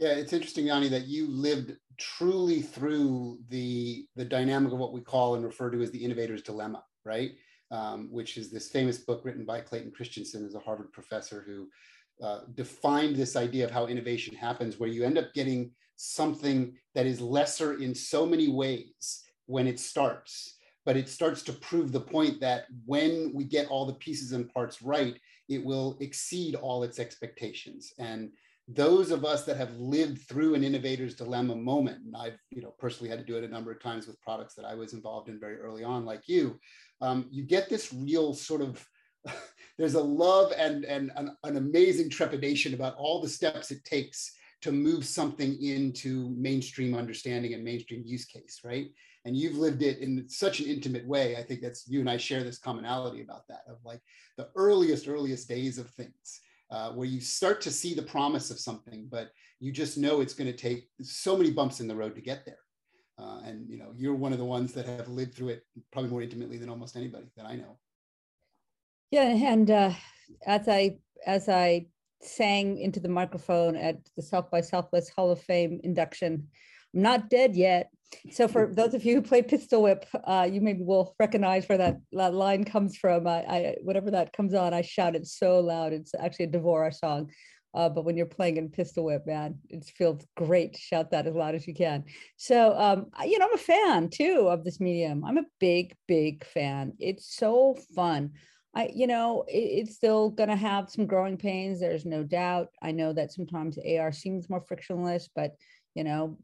Yeah, 0.00 0.12
it's 0.14 0.32
interesting, 0.32 0.64
Nonny, 0.64 0.88
that 0.88 1.08
you 1.08 1.28
lived 1.28 1.76
truly 1.98 2.62
through 2.62 3.38
the 3.50 4.06
the 4.16 4.24
dynamic 4.24 4.72
of 4.72 4.78
what 4.78 4.94
we 4.94 5.02
call 5.02 5.34
and 5.34 5.44
refer 5.44 5.70
to 5.70 5.82
as 5.82 5.90
the 5.90 6.02
innovator's 6.02 6.40
dilemma, 6.40 6.82
right? 7.04 7.32
Um, 7.70 8.08
which 8.10 8.38
is 8.38 8.50
this 8.50 8.70
famous 8.70 8.96
book 8.96 9.20
written 9.24 9.44
by 9.44 9.60
Clayton 9.60 9.92
Christensen, 9.92 10.46
as 10.46 10.54
a 10.54 10.58
Harvard 10.58 10.90
professor 10.92 11.44
who 11.46 11.68
uh, 12.26 12.40
defined 12.54 13.14
this 13.14 13.36
idea 13.36 13.66
of 13.66 13.70
how 13.70 13.86
innovation 13.88 14.34
happens, 14.34 14.80
where 14.80 14.88
you 14.88 15.04
end 15.04 15.18
up 15.18 15.34
getting 15.34 15.70
something 15.96 16.74
that 16.94 17.04
is 17.04 17.20
lesser 17.20 17.74
in 17.74 17.94
so 17.94 18.24
many 18.24 18.48
ways 18.48 19.22
when 19.44 19.66
it 19.66 19.78
starts, 19.78 20.56
but 20.86 20.96
it 20.96 21.10
starts 21.10 21.42
to 21.42 21.52
prove 21.52 21.92
the 21.92 22.00
point 22.00 22.40
that 22.40 22.64
when 22.86 23.32
we 23.34 23.44
get 23.44 23.68
all 23.68 23.84
the 23.84 23.94
pieces 23.94 24.32
and 24.32 24.48
parts 24.54 24.80
right, 24.80 25.20
it 25.50 25.62
will 25.62 25.98
exceed 26.00 26.54
all 26.54 26.84
its 26.84 26.98
expectations. 26.98 27.92
And 27.98 28.30
those 28.74 29.10
of 29.10 29.24
us 29.24 29.44
that 29.44 29.56
have 29.56 29.76
lived 29.76 30.22
through 30.22 30.54
an 30.54 30.62
innovator's 30.62 31.14
dilemma 31.14 31.56
moment, 31.56 32.04
and 32.04 32.14
I've 32.16 32.38
you 32.50 32.62
know 32.62 32.74
personally 32.78 33.10
had 33.10 33.18
to 33.18 33.24
do 33.24 33.36
it 33.36 33.44
a 33.44 33.48
number 33.48 33.72
of 33.72 33.82
times 33.82 34.06
with 34.06 34.20
products 34.20 34.54
that 34.54 34.64
I 34.64 34.74
was 34.74 34.92
involved 34.92 35.28
in 35.28 35.40
very 35.40 35.58
early 35.58 35.84
on, 35.84 36.04
like 36.04 36.28
you, 36.28 36.58
um, 37.00 37.26
you 37.30 37.42
get 37.42 37.68
this 37.68 37.92
real 37.92 38.34
sort 38.34 38.60
of 38.60 38.86
there's 39.78 39.94
a 39.94 40.02
love 40.02 40.52
and, 40.56 40.84
and 40.84 41.10
an, 41.16 41.36
an 41.44 41.56
amazing 41.56 42.10
trepidation 42.10 42.74
about 42.74 42.96
all 42.96 43.20
the 43.20 43.28
steps 43.28 43.70
it 43.70 43.84
takes 43.84 44.32
to 44.62 44.72
move 44.72 45.04
something 45.04 45.60
into 45.62 46.34
mainstream 46.36 46.94
understanding 46.94 47.54
and 47.54 47.64
mainstream 47.64 48.02
use 48.04 48.26
case, 48.26 48.60
right? 48.62 48.88
And 49.24 49.36
you've 49.36 49.56
lived 49.56 49.82
it 49.82 49.98
in 49.98 50.28
such 50.28 50.60
an 50.60 50.66
intimate 50.66 51.06
way. 51.06 51.36
I 51.36 51.42
think 51.42 51.60
that's 51.60 51.88
you 51.88 52.00
and 52.00 52.10
I 52.10 52.16
share 52.16 52.42
this 52.42 52.58
commonality 52.58 53.22
about 53.22 53.46
that 53.48 53.62
of 53.68 53.78
like 53.84 54.00
the 54.36 54.48
earliest, 54.56 55.08
earliest 55.08 55.48
days 55.48 55.78
of 55.78 55.88
things 55.90 56.40
uh, 56.70 56.92
where 56.92 57.06
you 57.06 57.20
start 57.20 57.60
to 57.62 57.70
see 57.70 57.94
the 57.94 58.02
promise 58.02 58.50
of 58.50 58.58
something, 58.58 59.08
but 59.10 59.30
you 59.58 59.72
just 59.72 59.98
know 59.98 60.20
it's 60.20 60.34
going 60.34 60.50
to 60.50 60.56
take 60.56 60.88
so 61.02 61.36
many 61.36 61.50
bumps 61.50 61.80
in 61.80 61.88
the 61.88 61.94
road 61.94 62.14
to 62.14 62.20
get 62.20 62.44
there. 62.44 62.58
Uh, 63.18 63.40
and 63.44 63.68
you 63.68 63.76
know, 63.76 63.92
you're 63.96 64.14
one 64.14 64.32
of 64.32 64.38
the 64.38 64.44
ones 64.44 64.72
that 64.72 64.86
have 64.86 65.08
lived 65.08 65.34
through 65.34 65.48
it 65.48 65.62
probably 65.92 66.10
more 66.10 66.22
intimately 66.22 66.56
than 66.56 66.70
almost 66.70 66.96
anybody 66.96 67.26
that 67.36 67.44
I 67.44 67.56
know. 67.56 67.78
Yeah, 69.10 69.28
and 69.28 69.70
uh, 69.70 69.92
as 70.46 70.68
I 70.68 70.98
as 71.26 71.48
I 71.48 71.86
sang 72.22 72.78
into 72.78 73.00
the 73.00 73.08
microphone 73.08 73.76
at 73.76 73.96
the 74.16 74.22
South 74.22 74.50
by 74.50 74.60
Southwest 74.60 75.12
Hall 75.14 75.30
of 75.30 75.40
Fame 75.40 75.80
induction, 75.82 76.48
I'm 76.94 77.02
not 77.02 77.30
dead 77.30 77.56
yet. 77.56 77.90
So 78.32 78.48
for 78.48 78.66
those 78.66 78.94
of 78.94 79.04
you 79.04 79.14
who 79.14 79.22
play 79.22 79.42
Pistol 79.42 79.82
Whip, 79.82 80.04
uh, 80.24 80.48
you 80.50 80.60
maybe 80.60 80.82
will 80.82 81.14
recognize 81.20 81.68
where 81.68 81.78
that, 81.78 81.98
that 82.12 82.34
line 82.34 82.64
comes 82.64 82.96
from. 82.96 83.26
I, 83.26 83.38
I, 83.42 83.76
whatever 83.82 84.10
that 84.10 84.32
comes 84.32 84.52
on, 84.52 84.74
I 84.74 84.82
shout 84.82 85.14
it 85.14 85.26
so 85.26 85.60
loud. 85.60 85.92
It's 85.92 86.12
actually 86.18 86.46
a 86.46 86.48
Dvorak 86.48 86.94
song. 86.94 87.30
Uh, 87.72 87.88
but 87.88 88.04
when 88.04 88.16
you're 88.16 88.26
playing 88.26 88.56
in 88.56 88.68
Pistol 88.68 89.04
Whip, 89.04 89.24
man, 89.26 89.58
it 89.68 89.84
feels 89.84 90.26
great 90.36 90.72
to 90.72 90.80
shout 90.80 91.12
that 91.12 91.28
as 91.28 91.34
loud 91.34 91.54
as 91.54 91.68
you 91.68 91.74
can. 91.74 92.04
So, 92.36 92.76
um, 92.76 93.06
you 93.24 93.38
know, 93.38 93.46
I'm 93.46 93.54
a 93.54 93.58
fan 93.58 94.08
too 94.08 94.48
of 94.50 94.64
this 94.64 94.80
medium. 94.80 95.24
I'm 95.24 95.38
a 95.38 95.46
big, 95.60 95.94
big 96.08 96.44
fan. 96.44 96.94
It's 96.98 97.36
so 97.36 97.76
fun. 97.94 98.32
I, 98.74 98.90
you 98.92 99.06
know, 99.06 99.44
it, 99.46 99.58
it's 99.58 99.94
still 99.94 100.30
going 100.30 100.48
to 100.48 100.56
have 100.56 100.90
some 100.90 101.06
growing 101.06 101.36
pains. 101.36 101.78
There's 101.78 102.04
no 102.04 102.24
doubt. 102.24 102.68
I 102.82 102.90
know 102.90 103.12
that 103.12 103.32
sometimes 103.32 103.78
AR 103.78 104.10
seems 104.10 104.50
more 104.50 104.60
frictionless, 104.60 105.28
but 105.34 105.52
you 105.94 106.04
know 106.04 106.36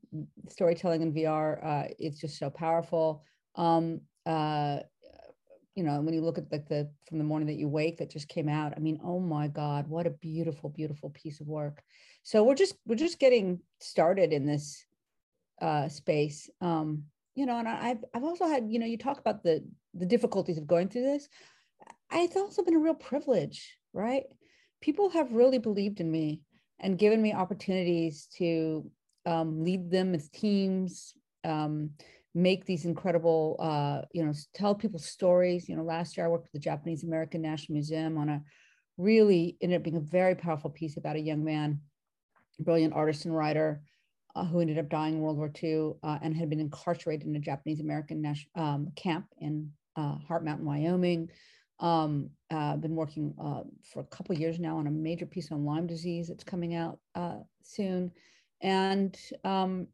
storytelling 0.49 1.03
in 1.03 1.13
vr 1.13 1.65
uh, 1.65 1.89
it's 1.99 2.21
just 2.21 2.39
so 2.39 2.51
powerful. 2.51 3.23
Um, 3.55 4.01
uh, 4.27 4.79
you 5.75 5.83
know 5.83 6.01
when 6.01 6.15
you 6.15 6.23
look 6.23 6.39
at 6.39 6.51
like 6.51 6.69
the 6.69 6.91
from 7.09 7.19
the 7.19 7.25
morning 7.25 7.47
that 7.49 7.57
you 7.57 7.69
wake 7.69 7.99
that 7.99 8.11
just 8.11 8.29
came 8.29 8.49
out 8.49 8.73
i 8.77 8.81
mean 8.81 8.99
oh 9.05 9.21
my 9.21 9.47
god 9.47 9.87
what 9.89 10.07
a 10.07 10.11
beautiful 10.11 10.71
beautiful 10.71 11.11
piece 11.11 11.41
of 11.41 11.47
work. 11.47 11.83
So 12.23 12.43
we're 12.43 12.55
just 12.55 12.75
we're 12.87 12.97
just 12.97 13.19
getting 13.19 13.61
started 13.81 14.33
in 14.33 14.47
this 14.47 14.85
uh, 15.63 15.89
space. 15.89 16.51
Um, 16.61 17.05
you 17.35 17.45
know 17.45 17.59
and 17.59 17.69
i've 17.69 18.03
i've 18.15 18.25
also 18.25 18.47
had 18.47 18.65
you 18.71 18.79
know 18.79 18.87
you 18.87 18.97
talk 18.97 19.19
about 19.19 19.43
the 19.43 19.63
the 19.93 20.07
difficulties 20.07 20.59
of 20.59 20.67
going 20.67 20.89
through 20.89 21.03
this. 21.03 21.29
It's 22.13 22.37
also 22.37 22.63
been 22.63 22.75
a 22.75 22.79
real 22.79 22.95
privilege 22.95 23.77
right? 23.97 24.25
People 24.83 25.09
have 25.11 25.33
really 25.33 25.59
believed 25.59 26.01
in 26.01 26.11
me 26.11 26.43
and 26.79 26.99
given 26.99 27.21
me 27.21 27.33
opportunities 27.33 28.29
to 28.37 28.89
um, 29.27 29.63
lead 29.63 29.91
them 29.91 30.15
as 30.15 30.29
teams, 30.31 31.15
um, 31.45 31.91
make 32.35 32.65
these 32.65 32.85
incredible, 32.85 33.57
uh, 33.59 34.03
you 34.13 34.25
know, 34.25 34.33
tell 34.55 34.75
people 34.75 34.99
stories. 34.99 35.69
You 35.69 35.77
know, 35.77 35.83
last 35.83 36.17
year 36.17 36.27
I 36.27 36.29
worked 36.29 36.45
with 36.45 36.53
the 36.53 36.59
Japanese 36.59 37.03
American 37.03 37.43
National 37.43 37.75
Museum 37.75 38.17
on 38.17 38.29
a 38.29 38.43
really 38.99 39.57
ended 39.61 39.79
up 39.79 39.85
being 39.85 39.97
a 39.97 40.01
very 40.01 40.35
powerful 40.35 40.71
piece 40.71 40.97
about 40.97 41.17
a 41.17 41.21
young 41.21 41.45
man, 41.45 41.81
brilliant 42.61 42.95
artist 42.95 43.25
and 43.25 43.37
writer, 43.37 43.83
uh, 44.35 44.45
who 44.45 44.61
ended 44.61 44.79
up 44.79 44.89
dying 44.89 45.15
in 45.15 45.21
World 45.21 45.39
War 45.39 45.51
II 45.63 45.93
uh, 46.03 46.19
and 46.23 46.37
had 46.37 46.49
been 46.49 46.61
incarcerated 46.61 47.27
in 47.27 47.37
a 47.37 47.41
Japanese 47.41 47.81
American 47.81 48.35
um, 48.55 48.93
camp 48.97 49.27
in 49.39 49.71
uh, 49.97 50.17
Heart 50.29 50.45
Mountain, 50.45 50.67
Wyoming. 50.67 51.31
Um, 51.79 52.31
uh, 52.51 52.77
been 52.77 52.95
working 52.95 53.35
uh, 53.43 53.63
for 53.93 54.01
a 54.01 54.05
couple 54.05 54.35
years 54.35 54.59
now 54.59 54.79
on 54.79 54.87
a 54.87 54.91
major 54.91 55.27
piece 55.27 55.53
on 55.53 55.67
Lyme 55.67 55.87
disease 55.87 56.29
that's 56.29 56.45
coming 56.45 56.75
out 56.75 56.99
uh, 57.15 57.39
soon 57.63 58.13
and 58.63 59.17
um, 59.45 59.87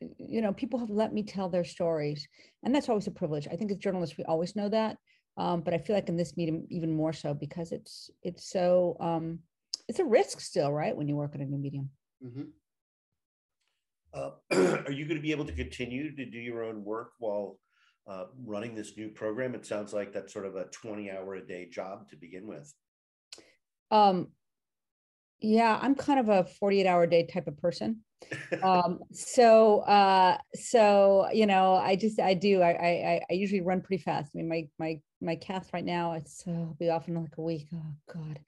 you 0.00 0.42
know 0.42 0.52
people 0.52 0.78
have 0.78 0.90
let 0.90 1.12
me 1.12 1.22
tell 1.22 1.48
their 1.48 1.64
stories 1.64 2.28
and 2.62 2.74
that's 2.74 2.88
always 2.88 3.06
a 3.06 3.12
privilege. 3.12 3.48
I 3.50 3.56
think 3.56 3.70
as 3.70 3.78
journalists 3.78 4.16
we 4.18 4.24
always 4.24 4.56
know 4.56 4.68
that 4.68 4.96
um, 5.38 5.60
but 5.60 5.74
i 5.74 5.78
feel 5.78 5.94
like 5.94 6.08
in 6.08 6.16
this 6.16 6.36
medium 6.36 6.66
even 6.70 6.90
more 6.90 7.12
so 7.12 7.34
because 7.34 7.72
it's 7.72 8.10
it's 8.22 8.50
so 8.50 8.96
um, 9.00 9.38
it's 9.88 9.98
a 9.98 10.04
risk 10.04 10.40
still 10.40 10.72
right 10.72 10.96
when 10.96 11.08
you 11.08 11.16
work 11.16 11.34
in 11.34 11.40
a 11.40 11.44
new 11.44 11.58
medium. 11.58 11.90
Mm-hmm. 12.24 12.42
uh, 14.14 14.30
are 14.86 14.92
you 14.92 15.04
going 15.04 15.16
to 15.16 15.22
be 15.22 15.30
able 15.30 15.44
to 15.44 15.52
continue 15.52 16.14
to 16.14 16.24
do 16.26 16.38
your 16.38 16.64
own 16.64 16.84
work 16.84 17.10
while 17.18 17.58
uh, 18.08 18.24
running 18.44 18.74
this 18.74 18.96
new 18.96 19.08
program? 19.08 19.54
It 19.54 19.66
sounds 19.66 19.92
like 19.92 20.12
that's 20.12 20.32
sort 20.32 20.46
of 20.46 20.56
a 20.56 20.64
20 20.64 21.10
hour 21.10 21.34
a 21.36 21.46
day 21.46 21.68
job 21.68 22.08
to 22.10 22.16
begin 22.16 22.46
with. 22.46 22.72
Um, 23.90 24.28
yeah 25.40 25.78
i'm 25.82 25.94
kind 25.94 26.18
of 26.18 26.28
a 26.28 26.44
48 26.44 26.86
hour 26.86 27.06
day 27.06 27.26
type 27.26 27.46
of 27.46 27.56
person 27.58 28.00
um 28.62 29.00
so 29.12 29.80
uh 29.80 30.38
so 30.54 31.28
you 31.32 31.46
know 31.46 31.74
i 31.74 31.96
just 31.96 32.18
i 32.18 32.32
do 32.32 32.62
I, 32.62 32.70
I 32.70 33.20
i 33.30 33.34
usually 33.34 33.60
run 33.60 33.82
pretty 33.82 34.02
fast 34.02 34.30
i 34.34 34.38
mean 34.38 34.48
my 34.48 34.68
my 34.78 35.00
my 35.20 35.36
cast 35.36 35.72
right 35.72 35.84
now 35.84 36.12
it's 36.12 36.42
uh, 36.46 36.52
i'll 36.52 36.76
be 36.78 36.88
off 36.88 37.08
in 37.08 37.14
like 37.14 37.36
a 37.36 37.42
week 37.42 37.68
oh 37.74 37.94
god 38.12 38.40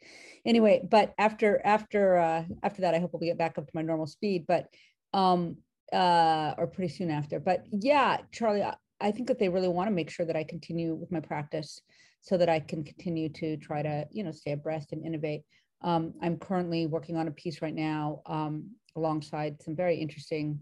anyway 0.47 0.81
but 0.91 1.13
after 1.19 1.61
after 1.65 2.17
uh 2.17 2.45
after 2.63 2.83
that 2.83 2.95
i 2.95 2.99
hope 2.99 3.13
we'll 3.13 3.21
get 3.21 3.39
back 3.39 3.59
up 3.59 3.67
to 3.67 3.73
my 3.75 3.83
normal 3.83 4.07
speed 4.07 4.47
but 4.49 4.69
um 5.13 5.57
uh 5.93 6.55
or 6.57 6.67
pretty 6.67 6.93
soon 6.93 7.11
after 7.11 7.39
but 7.39 7.65
yeah 7.71 8.19
charlie 8.33 8.63
I, 8.63 8.75
I 9.01 9.11
think 9.11 9.29
that 9.29 9.39
they 9.39 9.49
really 9.49 9.69
want 9.69 9.89
to 9.89 9.95
make 9.95 10.11
sure 10.11 10.27
that 10.27 10.37
I 10.37 10.45
continue 10.45 10.95
with 10.95 11.13
my 11.13 11.21
practice. 11.21 11.81
so 12.21 12.37
that 12.37 12.49
I 12.49 12.59
can 12.59 12.83
continue 12.83 13.29
to 13.29 13.57
try 13.59 13.81
to, 13.81 14.05
you 14.11 14.25
know, 14.25 14.33
stay 14.33 14.51
abreast 14.51 14.93
and 14.93 15.07
innovate. 15.07 15.43
Um, 15.83 16.15
I'm 16.23 16.39
currently 16.39 16.87
working 16.87 17.17
on 17.17 17.29
a 17.29 17.33
piece 17.33 17.63
right 17.63 17.75
now 17.75 18.23
um, 18.27 18.71
alongside 18.97 19.63
some 19.63 19.77
very 19.77 19.97
interesting 19.97 20.61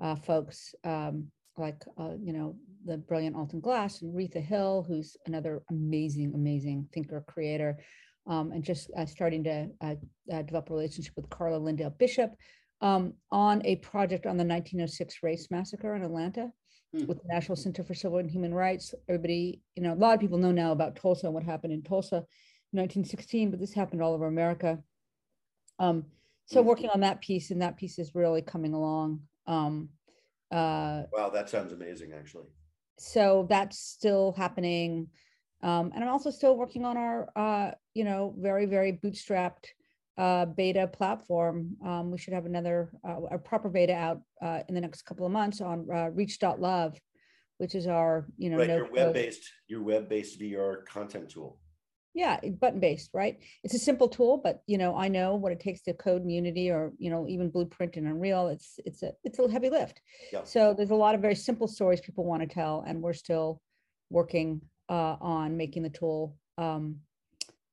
uh, 0.00 0.14
folks 0.14 0.74
um, 0.84 1.28
like, 1.58 1.84
uh, 1.98 2.12
you 2.22 2.32
know, 2.32 2.56
the 2.84 2.96
brilliant 2.96 3.36
Alton 3.36 3.60
Glass 3.60 4.02
and 4.02 4.14
Retha 4.14 4.42
Hill, 4.42 4.84
who's 4.86 5.16
another 5.26 5.62
amazing, 5.70 6.32
amazing 6.34 6.88
thinker, 6.92 7.24
creator, 7.26 7.78
um, 8.26 8.52
and 8.52 8.62
just 8.62 8.90
uh, 8.96 9.06
starting 9.06 9.44
to 9.44 9.68
uh, 9.80 9.94
uh, 10.32 10.42
develop 10.42 10.70
a 10.70 10.74
relationship 10.74 11.14
with 11.16 11.28
Carla 11.30 11.58
Lindale 11.58 11.96
Bishop 11.98 12.34
um, 12.80 13.14
on 13.30 13.60
a 13.64 13.76
project 13.76 14.26
on 14.26 14.36
the 14.36 14.44
1906 14.44 15.16
race 15.22 15.48
massacre 15.50 15.96
in 15.96 16.04
Atlanta 16.04 16.50
hmm. 16.94 17.06
with 17.06 17.18
the 17.18 17.28
National 17.28 17.56
Center 17.56 17.82
for 17.82 17.94
Civil 17.94 18.18
and 18.18 18.30
Human 18.30 18.54
Rights. 18.54 18.94
Everybody, 19.08 19.62
you 19.74 19.82
know, 19.82 19.94
a 19.94 19.96
lot 19.96 20.14
of 20.14 20.20
people 20.20 20.38
know 20.38 20.52
now 20.52 20.72
about 20.72 20.96
Tulsa 20.96 21.26
and 21.26 21.34
what 21.34 21.42
happened 21.42 21.72
in 21.72 21.82
Tulsa 21.82 22.24
1916, 22.72 23.50
but 23.50 23.60
this 23.60 23.72
happened 23.72 24.02
all 24.02 24.14
over 24.14 24.26
America. 24.26 24.78
Um, 25.78 26.04
so 26.46 26.62
hmm. 26.62 26.68
working 26.68 26.90
on 26.90 27.00
that 27.00 27.20
piece, 27.20 27.50
and 27.50 27.62
that 27.62 27.76
piece 27.76 27.98
is 27.98 28.14
really 28.14 28.42
coming 28.42 28.74
along. 28.74 29.20
Um, 29.46 29.90
uh, 30.50 31.02
wow, 31.12 31.30
that 31.30 31.48
sounds 31.48 31.72
amazing, 31.72 32.12
actually. 32.12 32.46
So 32.98 33.46
that's 33.48 33.78
still 33.78 34.32
happening. 34.32 35.08
Um, 35.62 35.92
and 35.94 36.04
I'm 36.04 36.10
also 36.10 36.30
still 36.30 36.56
working 36.56 36.84
on 36.84 36.96
our, 36.96 37.28
uh, 37.36 37.70
you 37.94 38.04
know, 38.04 38.34
very, 38.38 38.66
very 38.66 38.92
bootstrapped 38.92 39.66
uh, 40.16 40.46
beta 40.46 40.86
platform. 40.86 41.76
Um, 41.84 42.10
we 42.10 42.18
should 42.18 42.34
have 42.34 42.46
another, 42.46 42.90
uh, 43.08 43.22
a 43.30 43.38
proper 43.38 43.68
beta 43.68 43.94
out 43.94 44.20
uh, 44.42 44.60
in 44.68 44.74
the 44.74 44.80
next 44.80 45.02
couple 45.02 45.26
of 45.26 45.32
months 45.32 45.60
on 45.60 45.86
uh, 45.92 46.10
reach.love, 46.10 46.98
which 47.58 47.74
is 47.74 47.86
our, 47.86 48.26
you 48.36 48.50
know, 48.50 48.58
right, 48.58 48.68
your 48.68 48.90
web-based, 48.90 49.48
your 49.68 49.82
web-based 49.82 50.40
VR 50.40 50.84
content 50.86 51.30
tool. 51.30 51.60
Yeah, 52.18 52.40
button-based, 52.60 53.10
right? 53.14 53.38
It's 53.62 53.74
a 53.74 53.78
simple 53.78 54.08
tool, 54.08 54.40
but 54.42 54.62
you 54.66 54.76
know, 54.76 54.96
I 54.96 55.06
know 55.06 55.36
what 55.36 55.52
it 55.52 55.60
takes 55.60 55.82
to 55.82 55.94
code 55.94 56.22
in 56.22 56.30
Unity 56.30 56.68
or 56.68 56.92
you 56.98 57.10
know 57.10 57.26
even 57.28 57.48
Blueprint 57.48 57.96
and 57.96 58.08
Unreal. 58.08 58.48
It's 58.48 58.80
it's 58.84 59.02
a 59.02 59.12
it's 59.22 59.38
a 59.38 59.48
heavy 59.48 59.70
lift. 59.70 60.00
Yeah. 60.32 60.42
So 60.44 60.74
there's 60.74 60.90
a 60.90 61.02
lot 61.04 61.14
of 61.14 61.20
very 61.20 61.36
simple 61.36 61.68
stories 61.68 62.00
people 62.00 62.24
want 62.24 62.42
to 62.42 62.48
tell, 62.48 62.84
and 62.86 63.00
we're 63.02 63.12
still 63.26 63.60
working 64.10 64.60
uh, 64.88 65.16
on 65.20 65.56
making 65.56 65.84
the 65.84 65.90
tool 65.90 66.36
um, 66.56 66.96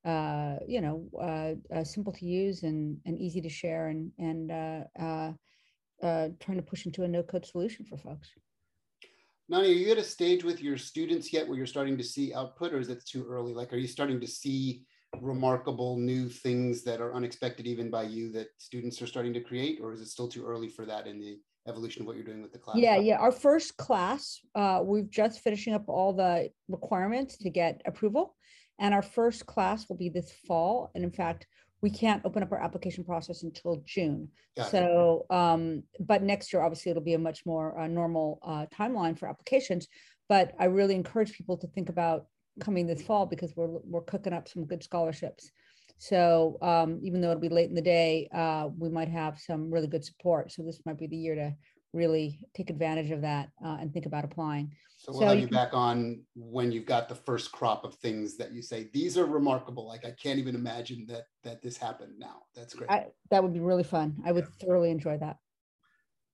uh, 0.06 0.56
you 0.66 0.80
know, 0.80 1.08
uh, 1.20 1.74
uh, 1.74 1.84
simple 1.84 2.12
to 2.12 2.24
use 2.24 2.62
and, 2.62 2.98
and 3.04 3.18
easy 3.18 3.40
to 3.40 3.48
share 3.48 3.88
and, 3.88 4.12
and 4.18 4.52
uh, 4.52 4.80
uh, 5.00 5.32
uh, 6.02 6.28
trying 6.38 6.58
to 6.58 6.62
push 6.62 6.86
into 6.86 7.02
a 7.02 7.08
no 7.08 7.22
code 7.22 7.44
solution 7.44 7.84
for 7.84 7.98
folks. 7.98 8.28
Nonny, 9.48 9.68
are 9.68 9.72
you 9.72 9.92
at 9.92 9.98
a 9.98 10.02
stage 10.02 10.42
with 10.42 10.60
your 10.60 10.76
students 10.76 11.32
yet 11.32 11.46
where 11.46 11.56
you're 11.56 11.66
starting 11.66 11.96
to 11.96 12.02
see 12.02 12.34
output 12.34 12.72
or 12.72 12.80
is 12.80 12.88
it 12.88 13.06
too 13.06 13.24
early? 13.28 13.54
Like, 13.54 13.72
are 13.72 13.76
you 13.76 13.86
starting 13.86 14.20
to 14.20 14.26
see 14.26 14.82
remarkable 15.20 15.96
new 15.98 16.28
things 16.28 16.82
that 16.82 17.00
are 17.00 17.14
unexpected 17.14 17.64
even 17.64 17.88
by 17.88 18.02
you 18.02 18.32
that 18.32 18.48
students 18.58 19.00
are 19.00 19.06
starting 19.06 19.32
to 19.34 19.40
create 19.40 19.78
or 19.80 19.92
is 19.92 20.00
it 20.00 20.08
still 20.08 20.26
too 20.26 20.44
early 20.44 20.68
for 20.68 20.84
that 20.84 21.06
in 21.06 21.20
the 21.20 21.38
evolution 21.68 22.02
of 22.02 22.08
what 22.08 22.16
you're 22.16 22.24
doing 22.24 22.42
with 22.42 22.52
the 22.52 22.58
class? 22.58 22.76
Yeah, 22.76 22.96
yeah. 22.96 23.18
Our 23.18 23.30
first 23.30 23.76
class, 23.76 24.40
uh, 24.56 24.80
we've 24.82 25.10
just 25.10 25.40
finishing 25.40 25.74
up 25.74 25.84
all 25.86 26.12
the 26.12 26.50
requirements 26.68 27.36
to 27.38 27.50
get 27.50 27.82
approval. 27.86 28.34
And 28.80 28.92
our 28.92 29.02
first 29.02 29.46
class 29.46 29.88
will 29.88 29.96
be 29.96 30.08
this 30.08 30.32
fall. 30.46 30.90
And 30.94 31.04
in 31.04 31.12
fact, 31.12 31.46
we 31.86 31.90
can't 31.90 32.20
open 32.24 32.42
up 32.42 32.50
our 32.50 32.60
application 32.60 33.04
process 33.04 33.44
until 33.44 33.80
June. 33.86 34.28
Got 34.56 34.72
so, 34.72 35.24
um, 35.30 35.84
but 36.00 36.20
next 36.20 36.52
year, 36.52 36.60
obviously, 36.60 36.90
it'll 36.90 37.00
be 37.00 37.14
a 37.14 37.18
much 37.18 37.46
more 37.46 37.78
uh, 37.78 37.86
normal 37.86 38.40
uh, 38.42 38.66
timeline 38.76 39.16
for 39.16 39.28
applications. 39.28 39.86
But 40.28 40.52
I 40.58 40.64
really 40.64 40.96
encourage 40.96 41.32
people 41.32 41.56
to 41.58 41.68
think 41.68 41.88
about 41.88 42.26
coming 42.58 42.88
this 42.88 43.02
fall 43.02 43.24
because 43.24 43.54
we're 43.54 43.78
we're 43.84 44.00
cooking 44.00 44.32
up 44.32 44.48
some 44.48 44.64
good 44.64 44.82
scholarships. 44.82 45.52
So 45.98 46.58
um, 46.60 46.98
even 47.04 47.20
though 47.20 47.30
it'll 47.30 47.40
be 47.40 47.48
late 47.60 47.68
in 47.68 47.76
the 47.76 47.82
day, 47.82 48.28
uh, 48.34 48.66
we 48.76 48.88
might 48.88 49.08
have 49.08 49.38
some 49.38 49.70
really 49.70 49.86
good 49.86 50.04
support. 50.04 50.50
So 50.50 50.64
this 50.64 50.80
might 50.84 50.98
be 50.98 51.06
the 51.06 51.16
year 51.16 51.36
to 51.36 51.54
really 51.92 52.38
take 52.54 52.70
advantage 52.70 53.10
of 53.10 53.22
that 53.22 53.50
uh, 53.64 53.78
and 53.80 53.92
think 53.92 54.06
about 54.06 54.24
applying. 54.24 54.72
So 54.98 55.12
we'll 55.12 55.20
so 55.20 55.26
have 55.28 55.36
you, 55.36 55.42
you 55.42 55.48
back 55.48 55.74
on 55.74 56.22
when 56.34 56.72
you've 56.72 56.86
got 56.86 57.08
the 57.08 57.14
first 57.14 57.52
crop 57.52 57.84
of 57.84 57.94
things 57.96 58.36
that 58.38 58.52
you 58.52 58.62
say 58.62 58.88
these 58.92 59.18
are 59.18 59.26
remarkable. 59.26 59.86
Like 59.86 60.04
I 60.04 60.12
can't 60.22 60.38
even 60.38 60.54
imagine 60.54 61.06
that 61.08 61.24
that 61.44 61.62
this 61.62 61.76
happened 61.76 62.14
now. 62.18 62.42
That's 62.54 62.74
great. 62.74 62.90
I, 62.90 63.06
that 63.30 63.42
would 63.42 63.52
be 63.52 63.60
really 63.60 63.84
fun. 63.84 64.16
I 64.24 64.32
would 64.32 64.44
yeah. 64.44 64.66
thoroughly 64.66 64.90
enjoy 64.90 65.18
that. 65.18 65.36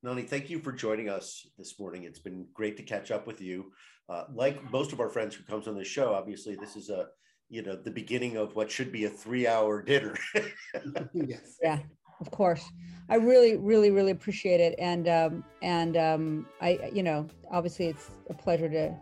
Nonny, 0.02 0.22
thank 0.22 0.50
you 0.50 0.58
for 0.58 0.72
joining 0.72 1.08
us 1.08 1.46
this 1.58 1.78
morning. 1.78 2.04
It's 2.04 2.18
been 2.18 2.46
great 2.54 2.76
to 2.76 2.82
catch 2.82 3.10
up 3.10 3.26
with 3.26 3.40
you. 3.40 3.72
Uh, 4.08 4.24
like 4.32 4.70
most 4.72 4.92
of 4.92 5.00
our 5.00 5.08
friends 5.08 5.34
who 5.34 5.44
comes 5.44 5.68
on 5.68 5.76
the 5.76 5.84
show, 5.84 6.12
obviously 6.12 6.56
this 6.56 6.76
is 6.76 6.88
a 6.88 7.08
you 7.48 7.62
know 7.62 7.76
the 7.76 7.90
beginning 7.90 8.36
of 8.36 8.54
what 8.54 8.70
should 8.70 8.92
be 8.92 9.04
a 9.04 9.10
three-hour 9.10 9.82
dinner. 9.82 10.16
yes. 11.12 11.56
Yeah 11.62 11.80
of 12.22 12.30
course. 12.30 12.64
I 13.10 13.16
really 13.16 13.56
really 13.56 13.90
really 13.90 14.12
appreciate 14.12 14.60
it. 14.60 14.74
And 14.78 15.06
um 15.08 15.44
and 15.60 15.96
um 15.96 16.46
i 16.62 16.78
you 16.94 17.02
know 17.02 17.26
obviously 17.50 17.86
it's 17.86 18.10
a 18.30 18.34
pleasure 18.34 18.70
to 18.70 18.94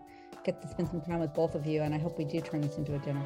get 0.44 0.60
to 0.62 0.68
spend 0.68 0.88
some 0.88 1.02
time 1.02 1.20
with 1.20 1.34
both 1.34 1.54
of 1.54 1.66
you 1.66 1.82
and 1.82 1.94
i 1.94 1.98
hope 1.98 2.16
we 2.16 2.24
do 2.24 2.40
turn 2.40 2.62
this 2.62 2.76
into 2.76 2.94
a 2.94 2.98
dinner. 2.98 3.22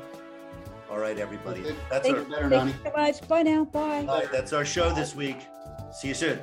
All 0.91 0.99
right 0.99 1.19
everybody. 1.19 1.63
That's 1.91 2.07
thank, 2.07 2.19
our 2.19 2.51
thank 2.51 2.69
you 2.69 2.75
so 2.85 2.93
much. 2.97 3.29
Bye 3.29 3.43
now. 3.43 3.65
Bye. 3.65 4.05
All 4.07 4.19
right 4.21 4.31
that's 4.31 4.53
our 4.53 4.65
show 4.65 4.93
this 4.93 5.15
week. 5.15 5.39
See 5.93 6.09
you 6.09 6.15
soon 6.15 6.41